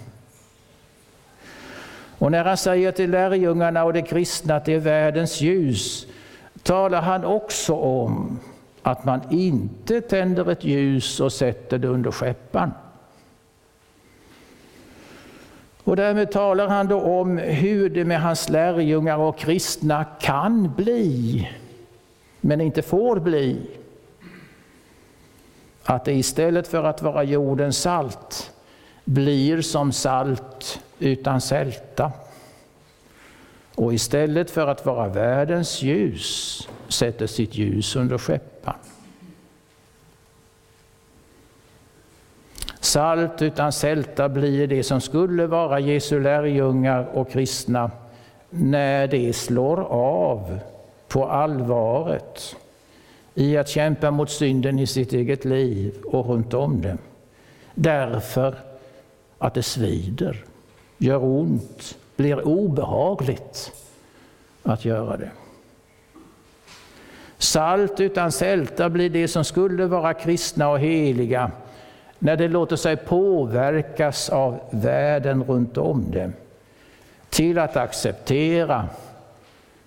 Och 2.19 2.31
när 2.31 2.45
han 2.45 2.57
säger 2.57 2.91
till 2.91 3.11
lärjungarna 3.11 3.83
och 3.83 3.93
de 3.93 4.01
kristna 4.01 4.55
att 4.55 4.65
det 4.65 4.73
är 4.73 4.79
världens 4.79 5.41
ljus, 5.41 6.07
talar 6.63 7.01
han 7.01 7.25
också 7.25 7.73
om 7.73 8.39
att 8.81 9.05
man 9.05 9.21
inte 9.29 10.01
tänder 10.01 10.51
ett 10.51 10.63
ljus 10.63 11.19
och 11.19 11.33
sätter 11.33 11.77
det 11.77 11.87
under 11.87 12.11
skeppan. 12.11 12.71
Och 15.83 15.95
därmed 15.95 16.31
talar 16.31 16.67
han 16.67 16.87
då 16.87 17.01
om 17.01 17.37
hur 17.37 17.89
det 17.89 18.05
med 18.05 18.21
hans 18.21 18.49
lärjungar 18.49 19.17
och 19.17 19.37
kristna 19.37 20.03
kan 20.03 20.73
bli, 20.75 21.49
men 22.41 22.61
inte 22.61 22.81
får 22.81 23.19
bli. 23.19 23.61
Att 25.83 26.05
det 26.05 26.13
istället 26.13 26.67
för 26.67 26.83
att 26.83 27.01
vara 27.01 27.23
jordens 27.23 27.77
salt 27.77 28.51
blir 29.05 29.61
som 29.61 29.91
salt 29.91 30.79
utan 30.99 31.41
sälta. 31.41 32.11
Och 33.75 33.93
istället 33.93 34.51
för 34.51 34.67
att 34.67 34.85
vara 34.85 35.07
världens 35.07 35.81
ljus 35.81 36.67
sätter 36.87 37.27
sitt 37.27 37.55
ljus 37.55 37.95
under 37.95 38.17
skeppan. 38.17 38.75
Salt 42.79 43.41
utan 43.41 43.71
sälta 43.71 44.29
blir 44.29 44.67
det 44.67 44.83
som 44.83 45.01
skulle 45.01 45.47
vara 45.47 45.79
Jesu 45.79 46.19
lärjungar 46.19 47.09
och 47.13 47.31
kristna 47.31 47.91
när 48.49 49.07
det 49.07 49.33
slår 49.33 49.79
av 49.93 50.59
på 51.07 51.29
allvaret 51.29 52.55
i 53.35 53.57
att 53.57 53.69
kämpa 53.69 54.11
mot 54.11 54.29
synden 54.29 54.79
i 54.79 54.87
sitt 54.87 55.13
eget 55.13 55.45
liv 55.45 55.95
och 56.05 56.25
runt 56.29 56.53
om 56.53 56.81
det. 56.81 56.97
Därför 57.75 58.55
att 59.37 59.53
det 59.53 59.63
svider, 59.63 60.43
gör 60.99 61.23
ont, 61.23 61.97
blir 62.15 62.47
obehagligt 62.47 63.71
att 64.63 64.85
göra 64.85 65.17
det. 65.17 65.31
Salt 67.37 67.99
utan 67.99 68.31
sälta 68.31 68.89
blir 68.89 69.09
det 69.09 69.27
som 69.27 69.43
skulle 69.43 69.85
vara 69.85 70.13
kristna 70.13 70.69
och 70.69 70.79
heliga 70.79 71.51
när 72.19 72.35
det 72.35 72.47
låter 72.47 72.75
sig 72.75 72.97
påverkas 72.97 74.29
av 74.29 74.59
världen 74.71 75.43
runt 75.43 75.77
om 75.77 76.11
dem 76.11 76.33
till 77.29 77.59
att 77.59 77.77
acceptera 77.77 78.89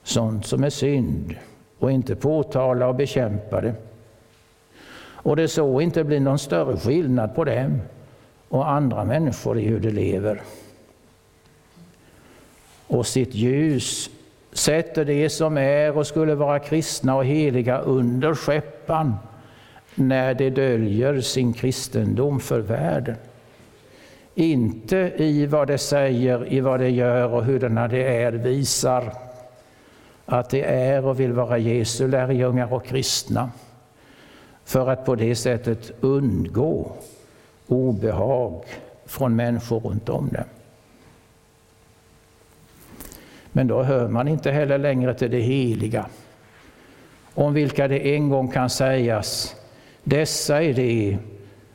sånt 0.03 0.47
som 0.47 0.65
är 0.65 0.71
synd 0.71 1.35
och 1.79 1.93
inte 1.93 2.17
påtala 2.17 2.87
och 2.89 2.95
bekämpa 2.95 3.61
det. 3.61 3.75
Och 4.99 5.37
det 5.37 5.49
så 5.49 5.81
inte 5.81 6.05
blir 6.05 6.21
någon 6.21 6.39
större 6.39 6.77
skillnad 6.77 7.35
på 7.35 7.45
dem 7.45 7.81
och 8.49 8.71
andra 8.71 9.05
människor 9.05 9.59
i 9.59 9.69
hur 9.69 9.81
de 9.81 9.91
lever. 9.91 10.43
Och 12.93 13.07
sitt 13.07 13.35
ljus 13.35 14.11
sätter 14.53 15.05
det 15.05 15.31
som 15.31 15.59
är 15.59 15.97
och 15.97 16.07
skulle 16.07 16.35
vara 16.35 16.59
kristna 16.59 17.17
och 17.17 17.25
heliga 17.25 17.79
under 17.79 18.35
skeppan 18.35 19.15
när 19.95 20.35
de 20.35 20.51
döljer 20.51 21.21
sin 21.21 21.53
kristendom 21.53 22.41
för 22.41 22.61
världen. 22.61 23.17
Inte 24.35 25.13
i 25.17 25.47
vad 25.47 25.69
de 25.69 25.79
säger, 25.79 26.53
i 26.53 26.61
vad 26.61 26.81
de 26.81 26.91
gör 26.91 27.29
och 27.29 27.45
hurdana 27.45 27.89
de 27.89 28.03
är 28.03 28.33
visar 28.33 29.13
att 30.27 30.51
de 30.51 30.63
är 30.63 31.07
och 31.07 31.21
vill 31.21 31.33
vara 31.33 31.59
Jesu 31.59 32.09
lärjungar 32.09 32.73
och 32.73 32.87
kristna 32.87 33.51
för 34.65 34.89
att 34.89 35.05
på 35.05 35.15
det 35.15 35.37
sättet 35.37 35.93
undgå 36.01 36.93
obehag 37.67 38.65
från 39.07 39.37
människor 39.37 39.81
runt 39.81 40.09
om 40.09 40.29
dem. 40.29 40.45
Men 43.53 43.67
då 43.67 43.83
hör 43.83 44.09
man 44.09 44.29
inte 44.29 44.51
heller 44.51 44.79
längre 44.79 45.15
till 45.15 45.31
det 45.31 45.41
heliga, 45.41 46.07
om 47.35 47.55
vilka 47.55 47.89
det 47.89 48.15
en 48.15 48.29
gång 48.29 48.49
kan 48.49 48.71
sägas, 48.71 49.57
dessa 50.05 50.63
är 50.63 50.75
de 50.75 51.19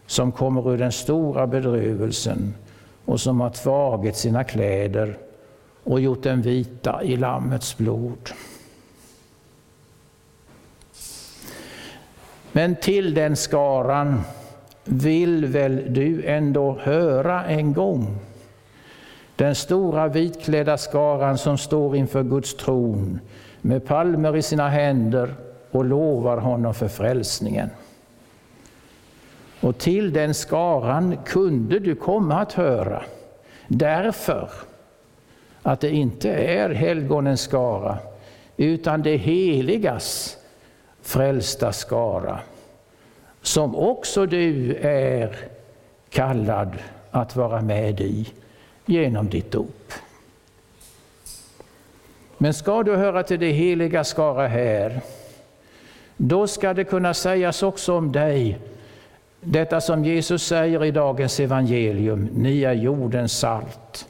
som 0.05 0.32
kommer 0.32 0.73
ur 0.73 0.78
den 0.78 0.91
stora 0.91 1.47
bedrövelsen 1.47 2.53
och 3.05 3.19
som 3.19 3.41
har 3.41 3.49
tvagit 3.49 4.15
sina 4.15 4.43
kläder 4.43 5.17
och 5.84 5.99
gjort 5.99 6.23
dem 6.23 6.41
vita 6.41 7.03
i 7.03 7.15
Lammets 7.15 7.78
blod. 7.78 8.30
Men 12.51 12.75
till 12.75 13.13
den 13.13 13.36
skaran 13.36 14.21
vill 14.84 15.45
väl 15.45 15.93
du 15.93 16.25
ändå 16.25 16.78
höra 16.82 17.45
en 17.45 17.73
gång? 17.73 18.17
Den 19.38 19.56
stora 19.56 20.08
vitklädda 20.08 20.78
skaran 20.78 21.38
som 21.38 21.58
står 21.58 21.96
inför 21.96 22.24
Guds 22.24 22.54
tron 22.54 23.20
med 23.62 23.86
palmer 23.86 24.36
i 24.36 24.42
sina 24.42 24.70
händer 24.70 25.36
och 25.72 25.86
lovar 25.86 26.38
honom 26.38 26.74
för 26.74 26.88
frälsningen. 26.88 27.70
Och 29.62 29.78
till 29.78 30.14
den 30.14 30.34
skaran 30.34 31.18
kunde 31.26 31.80
du 31.80 31.96
komma 31.96 32.36
att 32.36 32.54
höra, 32.54 33.04
därför 33.68 34.50
att 35.62 35.80
det 35.80 35.90
inte 35.90 36.30
är 36.30 36.70
helgonens 36.70 37.42
skara, 37.42 37.98
utan 38.58 39.02
det 39.02 39.18
heligas 39.18 40.38
frälsta 41.02 41.72
skara, 41.72 42.40
som 43.42 43.76
också 43.76 44.26
du 44.26 44.76
är 44.82 45.36
kallad 46.10 46.72
att 47.12 47.36
vara 47.36 47.62
med 47.62 48.02
i 48.02 48.28
genom 48.88 49.30
ditt 49.30 49.52
dop. 49.52 49.94
Men 52.38 52.54
ska 52.54 52.84
du 52.84 52.96
höra 52.96 53.24
till 53.24 53.40
det 53.40 53.52
heliga 53.52 54.04
skara 54.04 54.48
här, 54.48 55.02
då 56.18 56.48
ska 56.48 56.74
det 56.74 56.84
kunna 56.84 57.14
sägas 57.14 57.64
också 57.64 57.94
om 57.94 58.12
dig, 58.12 58.60
detta 59.42 59.82
som 59.82 60.06
Jesus 60.06 60.44
säger 60.44 60.86
i 60.86 60.92
dagens 60.92 61.40
evangelium, 61.40 62.30
ni 62.34 62.62
är 62.64 62.74
jordens 62.74 63.40
salt. 63.40 64.08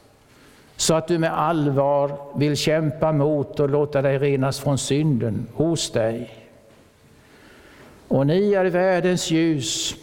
Så 0.75 0.93
att 0.93 1.07
du 1.07 1.17
med 1.17 1.39
allvar 1.39 2.17
vill 2.35 2.57
kämpa 2.57 3.11
mot 3.11 3.59
och 3.59 3.69
låta 3.69 4.01
dig 4.01 4.17
renas 4.17 4.59
från 4.59 4.77
synden 4.77 5.47
hos 5.53 5.91
dig. 5.91 6.29
Och 8.07 8.27
ni 8.27 8.53
är 8.53 8.65
världens 8.65 9.31
ljus, 9.31 9.95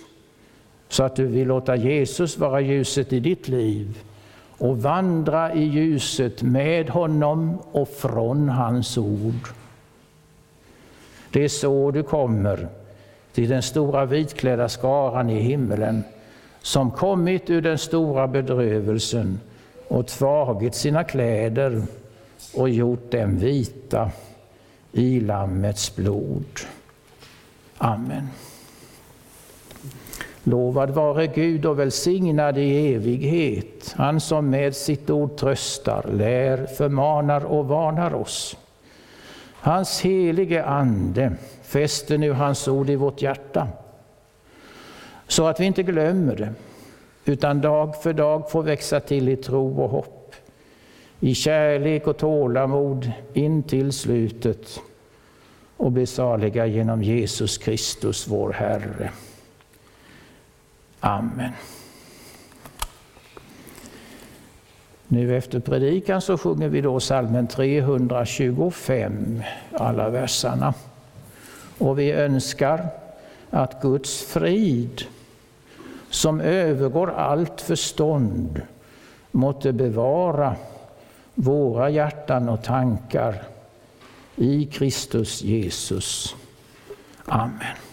så 0.88 1.02
att 1.02 1.16
du 1.16 1.26
vill 1.26 1.48
låta 1.48 1.76
Jesus 1.76 2.38
vara 2.38 2.60
ljuset 2.60 3.12
i 3.12 3.20
ditt 3.20 3.48
liv 3.48 3.98
och 4.64 4.82
vandra 4.82 5.54
i 5.54 5.64
ljuset 5.64 6.42
med 6.42 6.90
honom 6.90 7.58
och 7.72 7.88
från 7.88 8.48
hans 8.48 8.98
ord. 8.98 9.48
Det 11.30 11.44
är 11.44 11.48
så 11.48 11.90
du 11.90 12.02
kommer 12.02 12.68
till 13.32 13.48
den 13.48 13.62
stora 13.62 14.04
vitklädda 14.04 14.68
skaran 14.68 15.30
i 15.30 15.40
himmelen 15.40 16.04
som 16.62 16.90
kommit 16.90 17.50
ur 17.50 17.62
den 17.62 17.78
stora 17.78 18.28
bedrövelsen 18.28 19.40
och 19.88 20.06
tvagit 20.06 20.74
sina 20.74 21.04
kläder 21.04 21.82
och 22.54 22.68
gjort 22.68 23.10
dem 23.10 23.38
vita 23.38 24.10
i 24.92 25.20
Lammets 25.20 25.96
blod. 25.96 26.60
Amen. 27.78 28.28
Lovad 30.46 30.90
vare 30.90 31.26
Gud 31.26 31.66
och 31.66 31.78
välsignad 31.78 32.58
i 32.58 32.94
evighet, 32.94 33.94
han 33.96 34.20
som 34.20 34.50
med 34.50 34.76
sitt 34.76 35.10
ord 35.10 35.36
tröstar, 35.36 36.06
lär, 36.12 36.66
förmanar 36.66 37.44
och 37.44 37.68
varnar 37.68 38.14
oss. 38.14 38.56
Hans 39.52 40.00
helige 40.00 40.64
Ande 40.64 41.32
fäster 41.62 42.18
nu 42.18 42.32
hans 42.32 42.68
ord 42.68 42.90
i 42.90 42.96
vårt 42.96 43.22
hjärta, 43.22 43.68
så 45.28 45.46
att 45.46 45.60
vi 45.60 45.64
inte 45.64 45.82
glömmer 45.82 46.36
det 46.36 46.54
utan 47.24 47.60
dag 47.60 48.02
för 48.02 48.12
dag 48.12 48.50
får 48.50 48.62
växa 48.62 49.00
till 49.00 49.28
i 49.28 49.36
tro 49.36 49.82
och 49.82 49.90
hopp, 49.90 50.34
i 51.20 51.34
kärlek 51.34 52.06
och 52.06 52.16
tålamod 52.16 53.12
in 53.32 53.62
till 53.62 53.92
slutet 53.92 54.80
och 55.76 55.92
bli 55.92 56.06
saliga 56.06 56.66
genom 56.66 57.02
Jesus 57.02 57.58
Kristus, 57.58 58.28
vår 58.28 58.52
Herre. 58.52 59.10
Amen. 61.04 61.52
Nu 65.08 65.36
efter 65.36 65.60
predikan 65.60 66.20
så 66.20 66.38
sjunger 66.38 66.68
vi 66.68 66.80
då 66.80 67.00
salmen 67.00 67.46
325, 67.46 69.42
alla 69.72 70.10
versarna. 70.10 70.74
Och 71.78 71.98
vi 71.98 72.12
önskar 72.12 72.88
att 73.50 73.82
Guds 73.82 74.22
frid, 74.22 75.02
som 76.10 76.40
övergår 76.40 77.10
allt 77.10 77.60
förstånd, 77.60 78.62
måtte 79.30 79.72
bevara 79.72 80.56
våra 81.34 81.90
hjärtan 81.90 82.48
och 82.48 82.62
tankar 82.62 83.42
i 84.36 84.64
Kristus 84.64 85.42
Jesus. 85.42 86.36
Amen. 87.24 87.83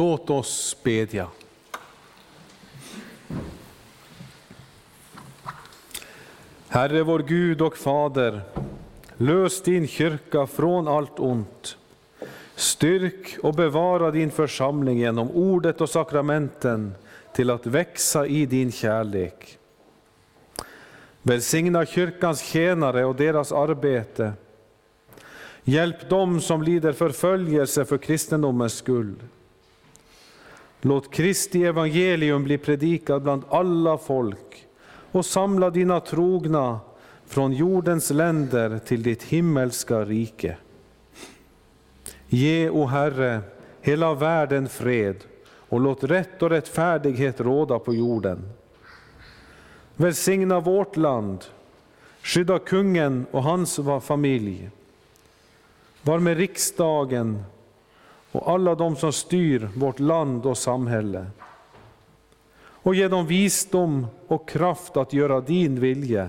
Låt 0.00 0.30
oss 0.30 0.76
bedja. 0.82 1.28
Herre 6.68 7.02
vår 7.02 7.18
Gud 7.18 7.60
och 7.60 7.76
Fader, 7.76 8.40
lös 9.16 9.62
din 9.62 9.86
kyrka 9.86 10.46
från 10.46 10.88
allt 10.88 11.18
ont. 11.18 11.76
Styrk 12.54 13.38
och 13.42 13.54
bevara 13.54 14.10
din 14.10 14.30
församling 14.30 14.98
genom 14.98 15.30
ordet 15.30 15.80
och 15.80 15.90
sakramenten 15.90 16.94
till 17.34 17.50
att 17.50 17.66
växa 17.66 18.26
i 18.26 18.46
din 18.46 18.72
kärlek. 18.72 19.58
Välsigna 21.22 21.86
kyrkans 21.86 22.40
tjänare 22.40 23.04
och 23.04 23.16
deras 23.16 23.52
arbete. 23.52 24.32
Hjälp 25.64 26.08
dem 26.08 26.40
som 26.40 26.62
lider 26.62 26.92
förföljelse 26.92 27.84
för 27.84 27.98
kristendomens 27.98 28.74
skull. 28.74 29.14
Låt 30.80 31.10
Kristi 31.10 31.64
evangelium 31.64 32.44
bli 32.44 32.58
predikat 32.58 33.22
bland 33.22 33.42
alla 33.48 33.98
folk 33.98 34.66
och 35.12 35.26
samla 35.26 35.70
dina 35.70 36.00
trogna 36.00 36.80
från 37.26 37.52
jordens 37.52 38.10
länder 38.10 38.78
till 38.78 39.02
ditt 39.02 39.22
himmelska 39.22 40.04
rike. 40.04 40.56
Ge, 42.28 42.70
o 42.70 42.86
Herre, 42.86 43.40
hela 43.80 44.14
världen 44.14 44.68
fred 44.68 45.16
och 45.44 45.80
låt 45.80 46.04
rätt 46.04 46.42
och 46.42 46.50
rättfärdighet 46.50 47.40
råda 47.40 47.78
på 47.78 47.94
jorden. 47.94 48.52
Välsigna 49.96 50.60
vårt 50.60 50.96
land, 50.96 51.44
skydda 52.22 52.58
kungen 52.58 53.26
och 53.30 53.42
hans 53.42 53.80
familj. 54.02 54.70
Var 56.02 56.18
med 56.18 56.36
riksdagen 56.36 57.44
och 58.32 58.50
alla 58.50 58.74
de 58.74 58.96
som 58.96 59.12
styr 59.12 59.68
vårt 59.76 60.00
land 60.00 60.46
och 60.46 60.58
samhälle. 60.58 61.26
Och 62.82 62.94
ge 62.94 63.08
dem 63.08 63.26
visdom 63.26 64.06
och 64.26 64.48
kraft 64.48 64.96
att 64.96 65.12
göra 65.12 65.40
din 65.40 65.80
vilja. 65.80 66.28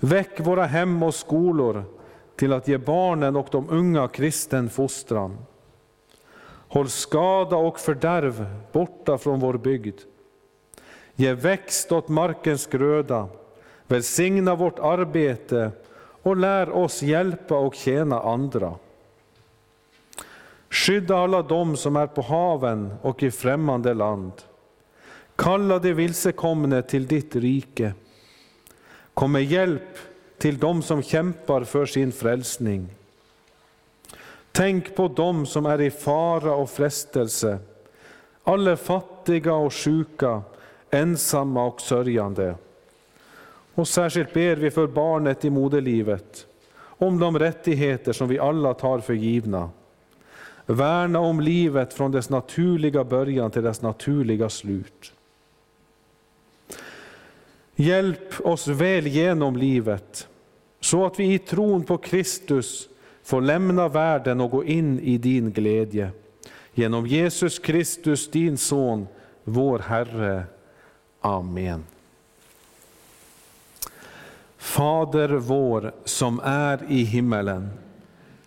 Väck 0.00 0.40
våra 0.40 0.64
hem 0.66 1.02
och 1.02 1.14
skolor 1.14 1.84
till 2.36 2.52
att 2.52 2.68
ge 2.68 2.78
barnen 2.78 3.36
och 3.36 3.48
de 3.50 3.70
unga 3.70 4.08
kristen 4.08 4.70
fostran. 4.70 5.38
Håll 6.68 6.88
skada 6.88 7.56
och 7.56 7.80
fördärv 7.80 8.46
borta 8.72 9.18
från 9.18 9.40
vår 9.40 9.54
bygd. 9.54 10.00
Ge 11.14 11.34
växt 11.34 11.92
åt 11.92 12.08
markens 12.08 12.66
gröda, 12.66 13.28
välsigna 13.86 14.54
vårt 14.54 14.78
arbete 14.78 15.70
och 16.22 16.36
lär 16.36 16.70
oss 16.70 17.02
hjälpa 17.02 17.58
och 17.58 17.74
tjäna 17.74 18.20
andra. 18.20 18.74
Skydda 20.70 21.16
alla 21.16 21.42
dem 21.42 21.76
som 21.76 21.96
är 21.96 22.06
på 22.06 22.22
haven 22.22 22.92
och 23.02 23.22
i 23.22 23.30
främmande 23.30 23.94
land. 23.94 24.32
Kalla 25.36 25.78
de 25.78 25.92
vilsekomne 25.92 26.82
till 26.82 27.06
ditt 27.06 27.36
rike. 27.36 27.92
Kom 29.14 29.32
med 29.32 29.44
hjälp 29.44 29.98
till 30.38 30.58
dem 30.58 30.82
som 30.82 31.02
kämpar 31.02 31.64
för 31.64 31.86
sin 31.86 32.12
frälsning. 32.12 32.88
Tänk 34.52 34.96
på 34.96 35.08
dem 35.08 35.46
som 35.46 35.66
är 35.66 35.80
i 35.80 35.90
fara 35.90 36.54
och 36.54 36.70
frestelse, 36.70 37.58
alla 38.44 38.76
fattiga 38.76 39.54
och 39.54 39.74
sjuka, 39.74 40.42
ensamma 40.90 41.66
och 41.66 41.80
sörjande. 41.80 42.54
Och 43.74 43.88
särskilt 43.88 44.34
ber 44.34 44.56
vi 44.56 44.70
för 44.70 44.86
barnet 44.86 45.44
i 45.44 45.50
moderlivet, 45.50 46.46
om 46.80 47.18
de 47.18 47.38
rättigheter 47.38 48.12
som 48.12 48.28
vi 48.28 48.38
alla 48.38 48.74
tar 48.74 48.98
för 48.98 49.14
givna. 49.14 49.70
Värna 50.70 51.18
om 51.18 51.40
livet 51.40 51.94
från 51.94 52.10
dess 52.10 52.30
naturliga 52.30 53.04
början 53.04 53.50
till 53.50 53.62
dess 53.62 53.82
naturliga 53.82 54.48
slut. 54.48 55.12
Hjälp 57.76 58.40
oss 58.40 58.66
väl 58.68 59.06
genom 59.06 59.56
livet, 59.56 60.28
så 60.80 61.06
att 61.06 61.20
vi 61.20 61.34
i 61.34 61.38
tron 61.38 61.84
på 61.84 61.98
Kristus 61.98 62.88
får 63.22 63.40
lämna 63.40 63.88
världen 63.88 64.40
och 64.40 64.50
gå 64.50 64.64
in 64.64 65.00
i 65.00 65.18
din 65.18 65.52
glädje. 65.52 66.10
Genom 66.74 67.06
Jesus 67.06 67.58
Kristus, 67.58 68.30
din 68.30 68.58
Son, 68.58 69.06
vår 69.44 69.78
Herre. 69.78 70.42
Amen. 71.20 71.84
Fader 74.56 75.28
vår 75.28 75.92
som 76.04 76.40
är 76.44 76.80
i 76.88 77.02
himmelen. 77.02 77.70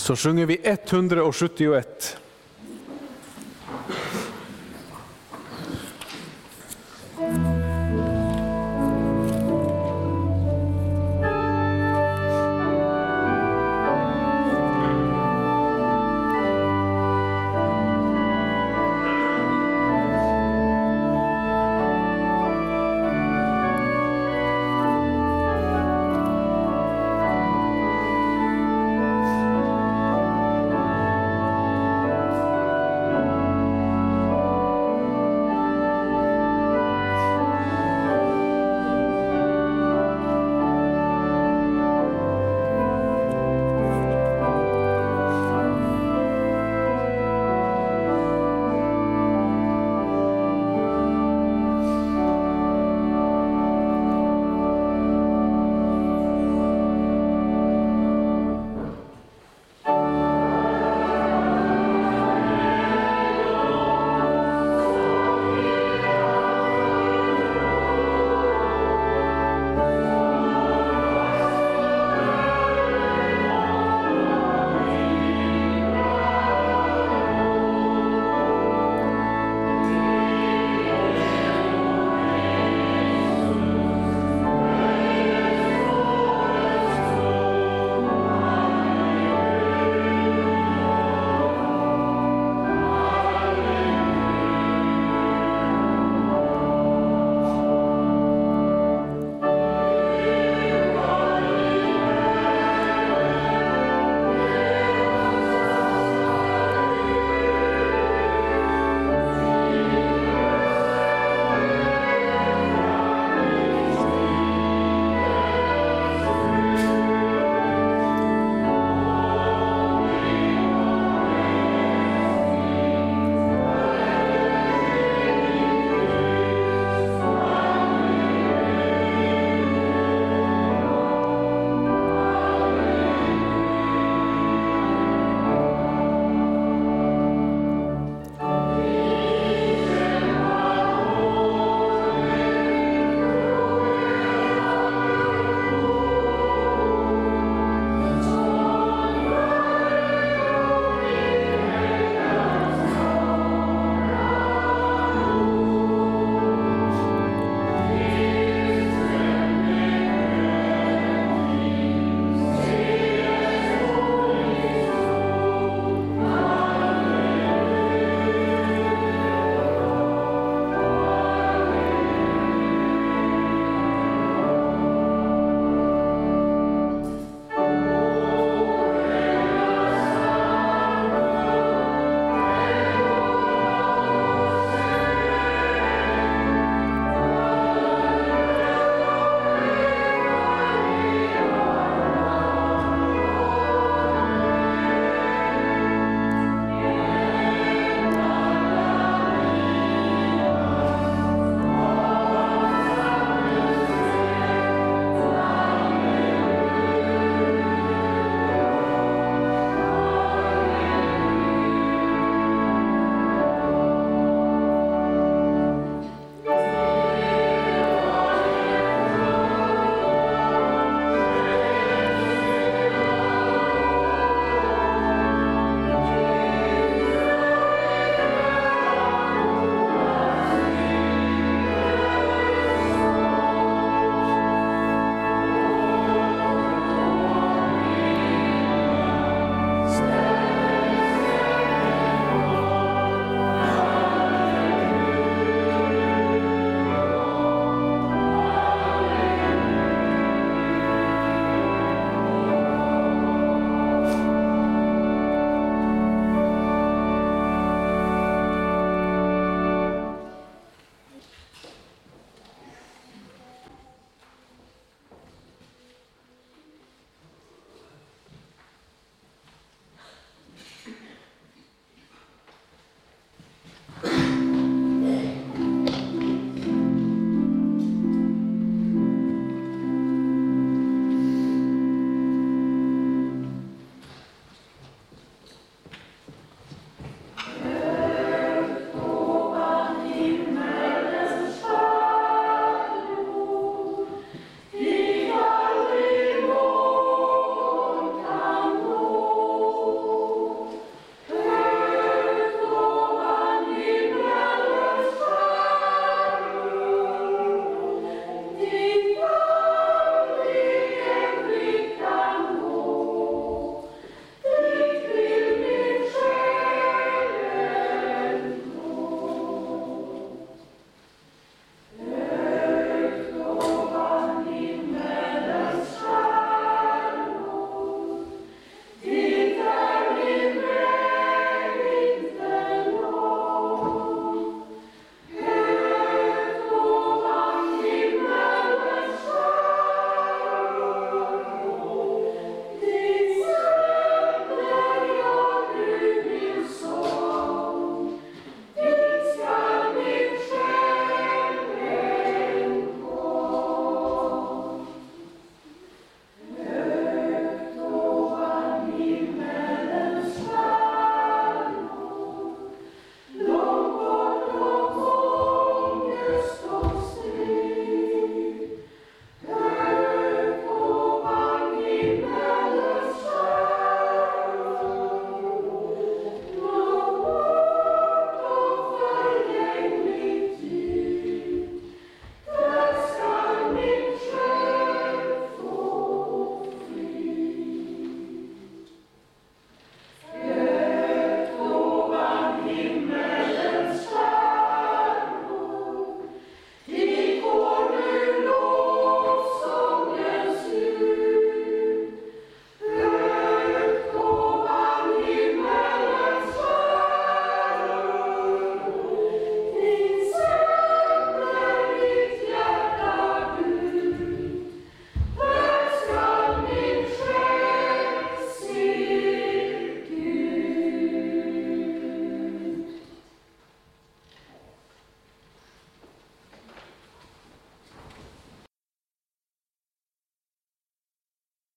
Så 0.00 0.16
sjunger 0.16 0.46
vi 0.46 0.60
171. 0.62 2.16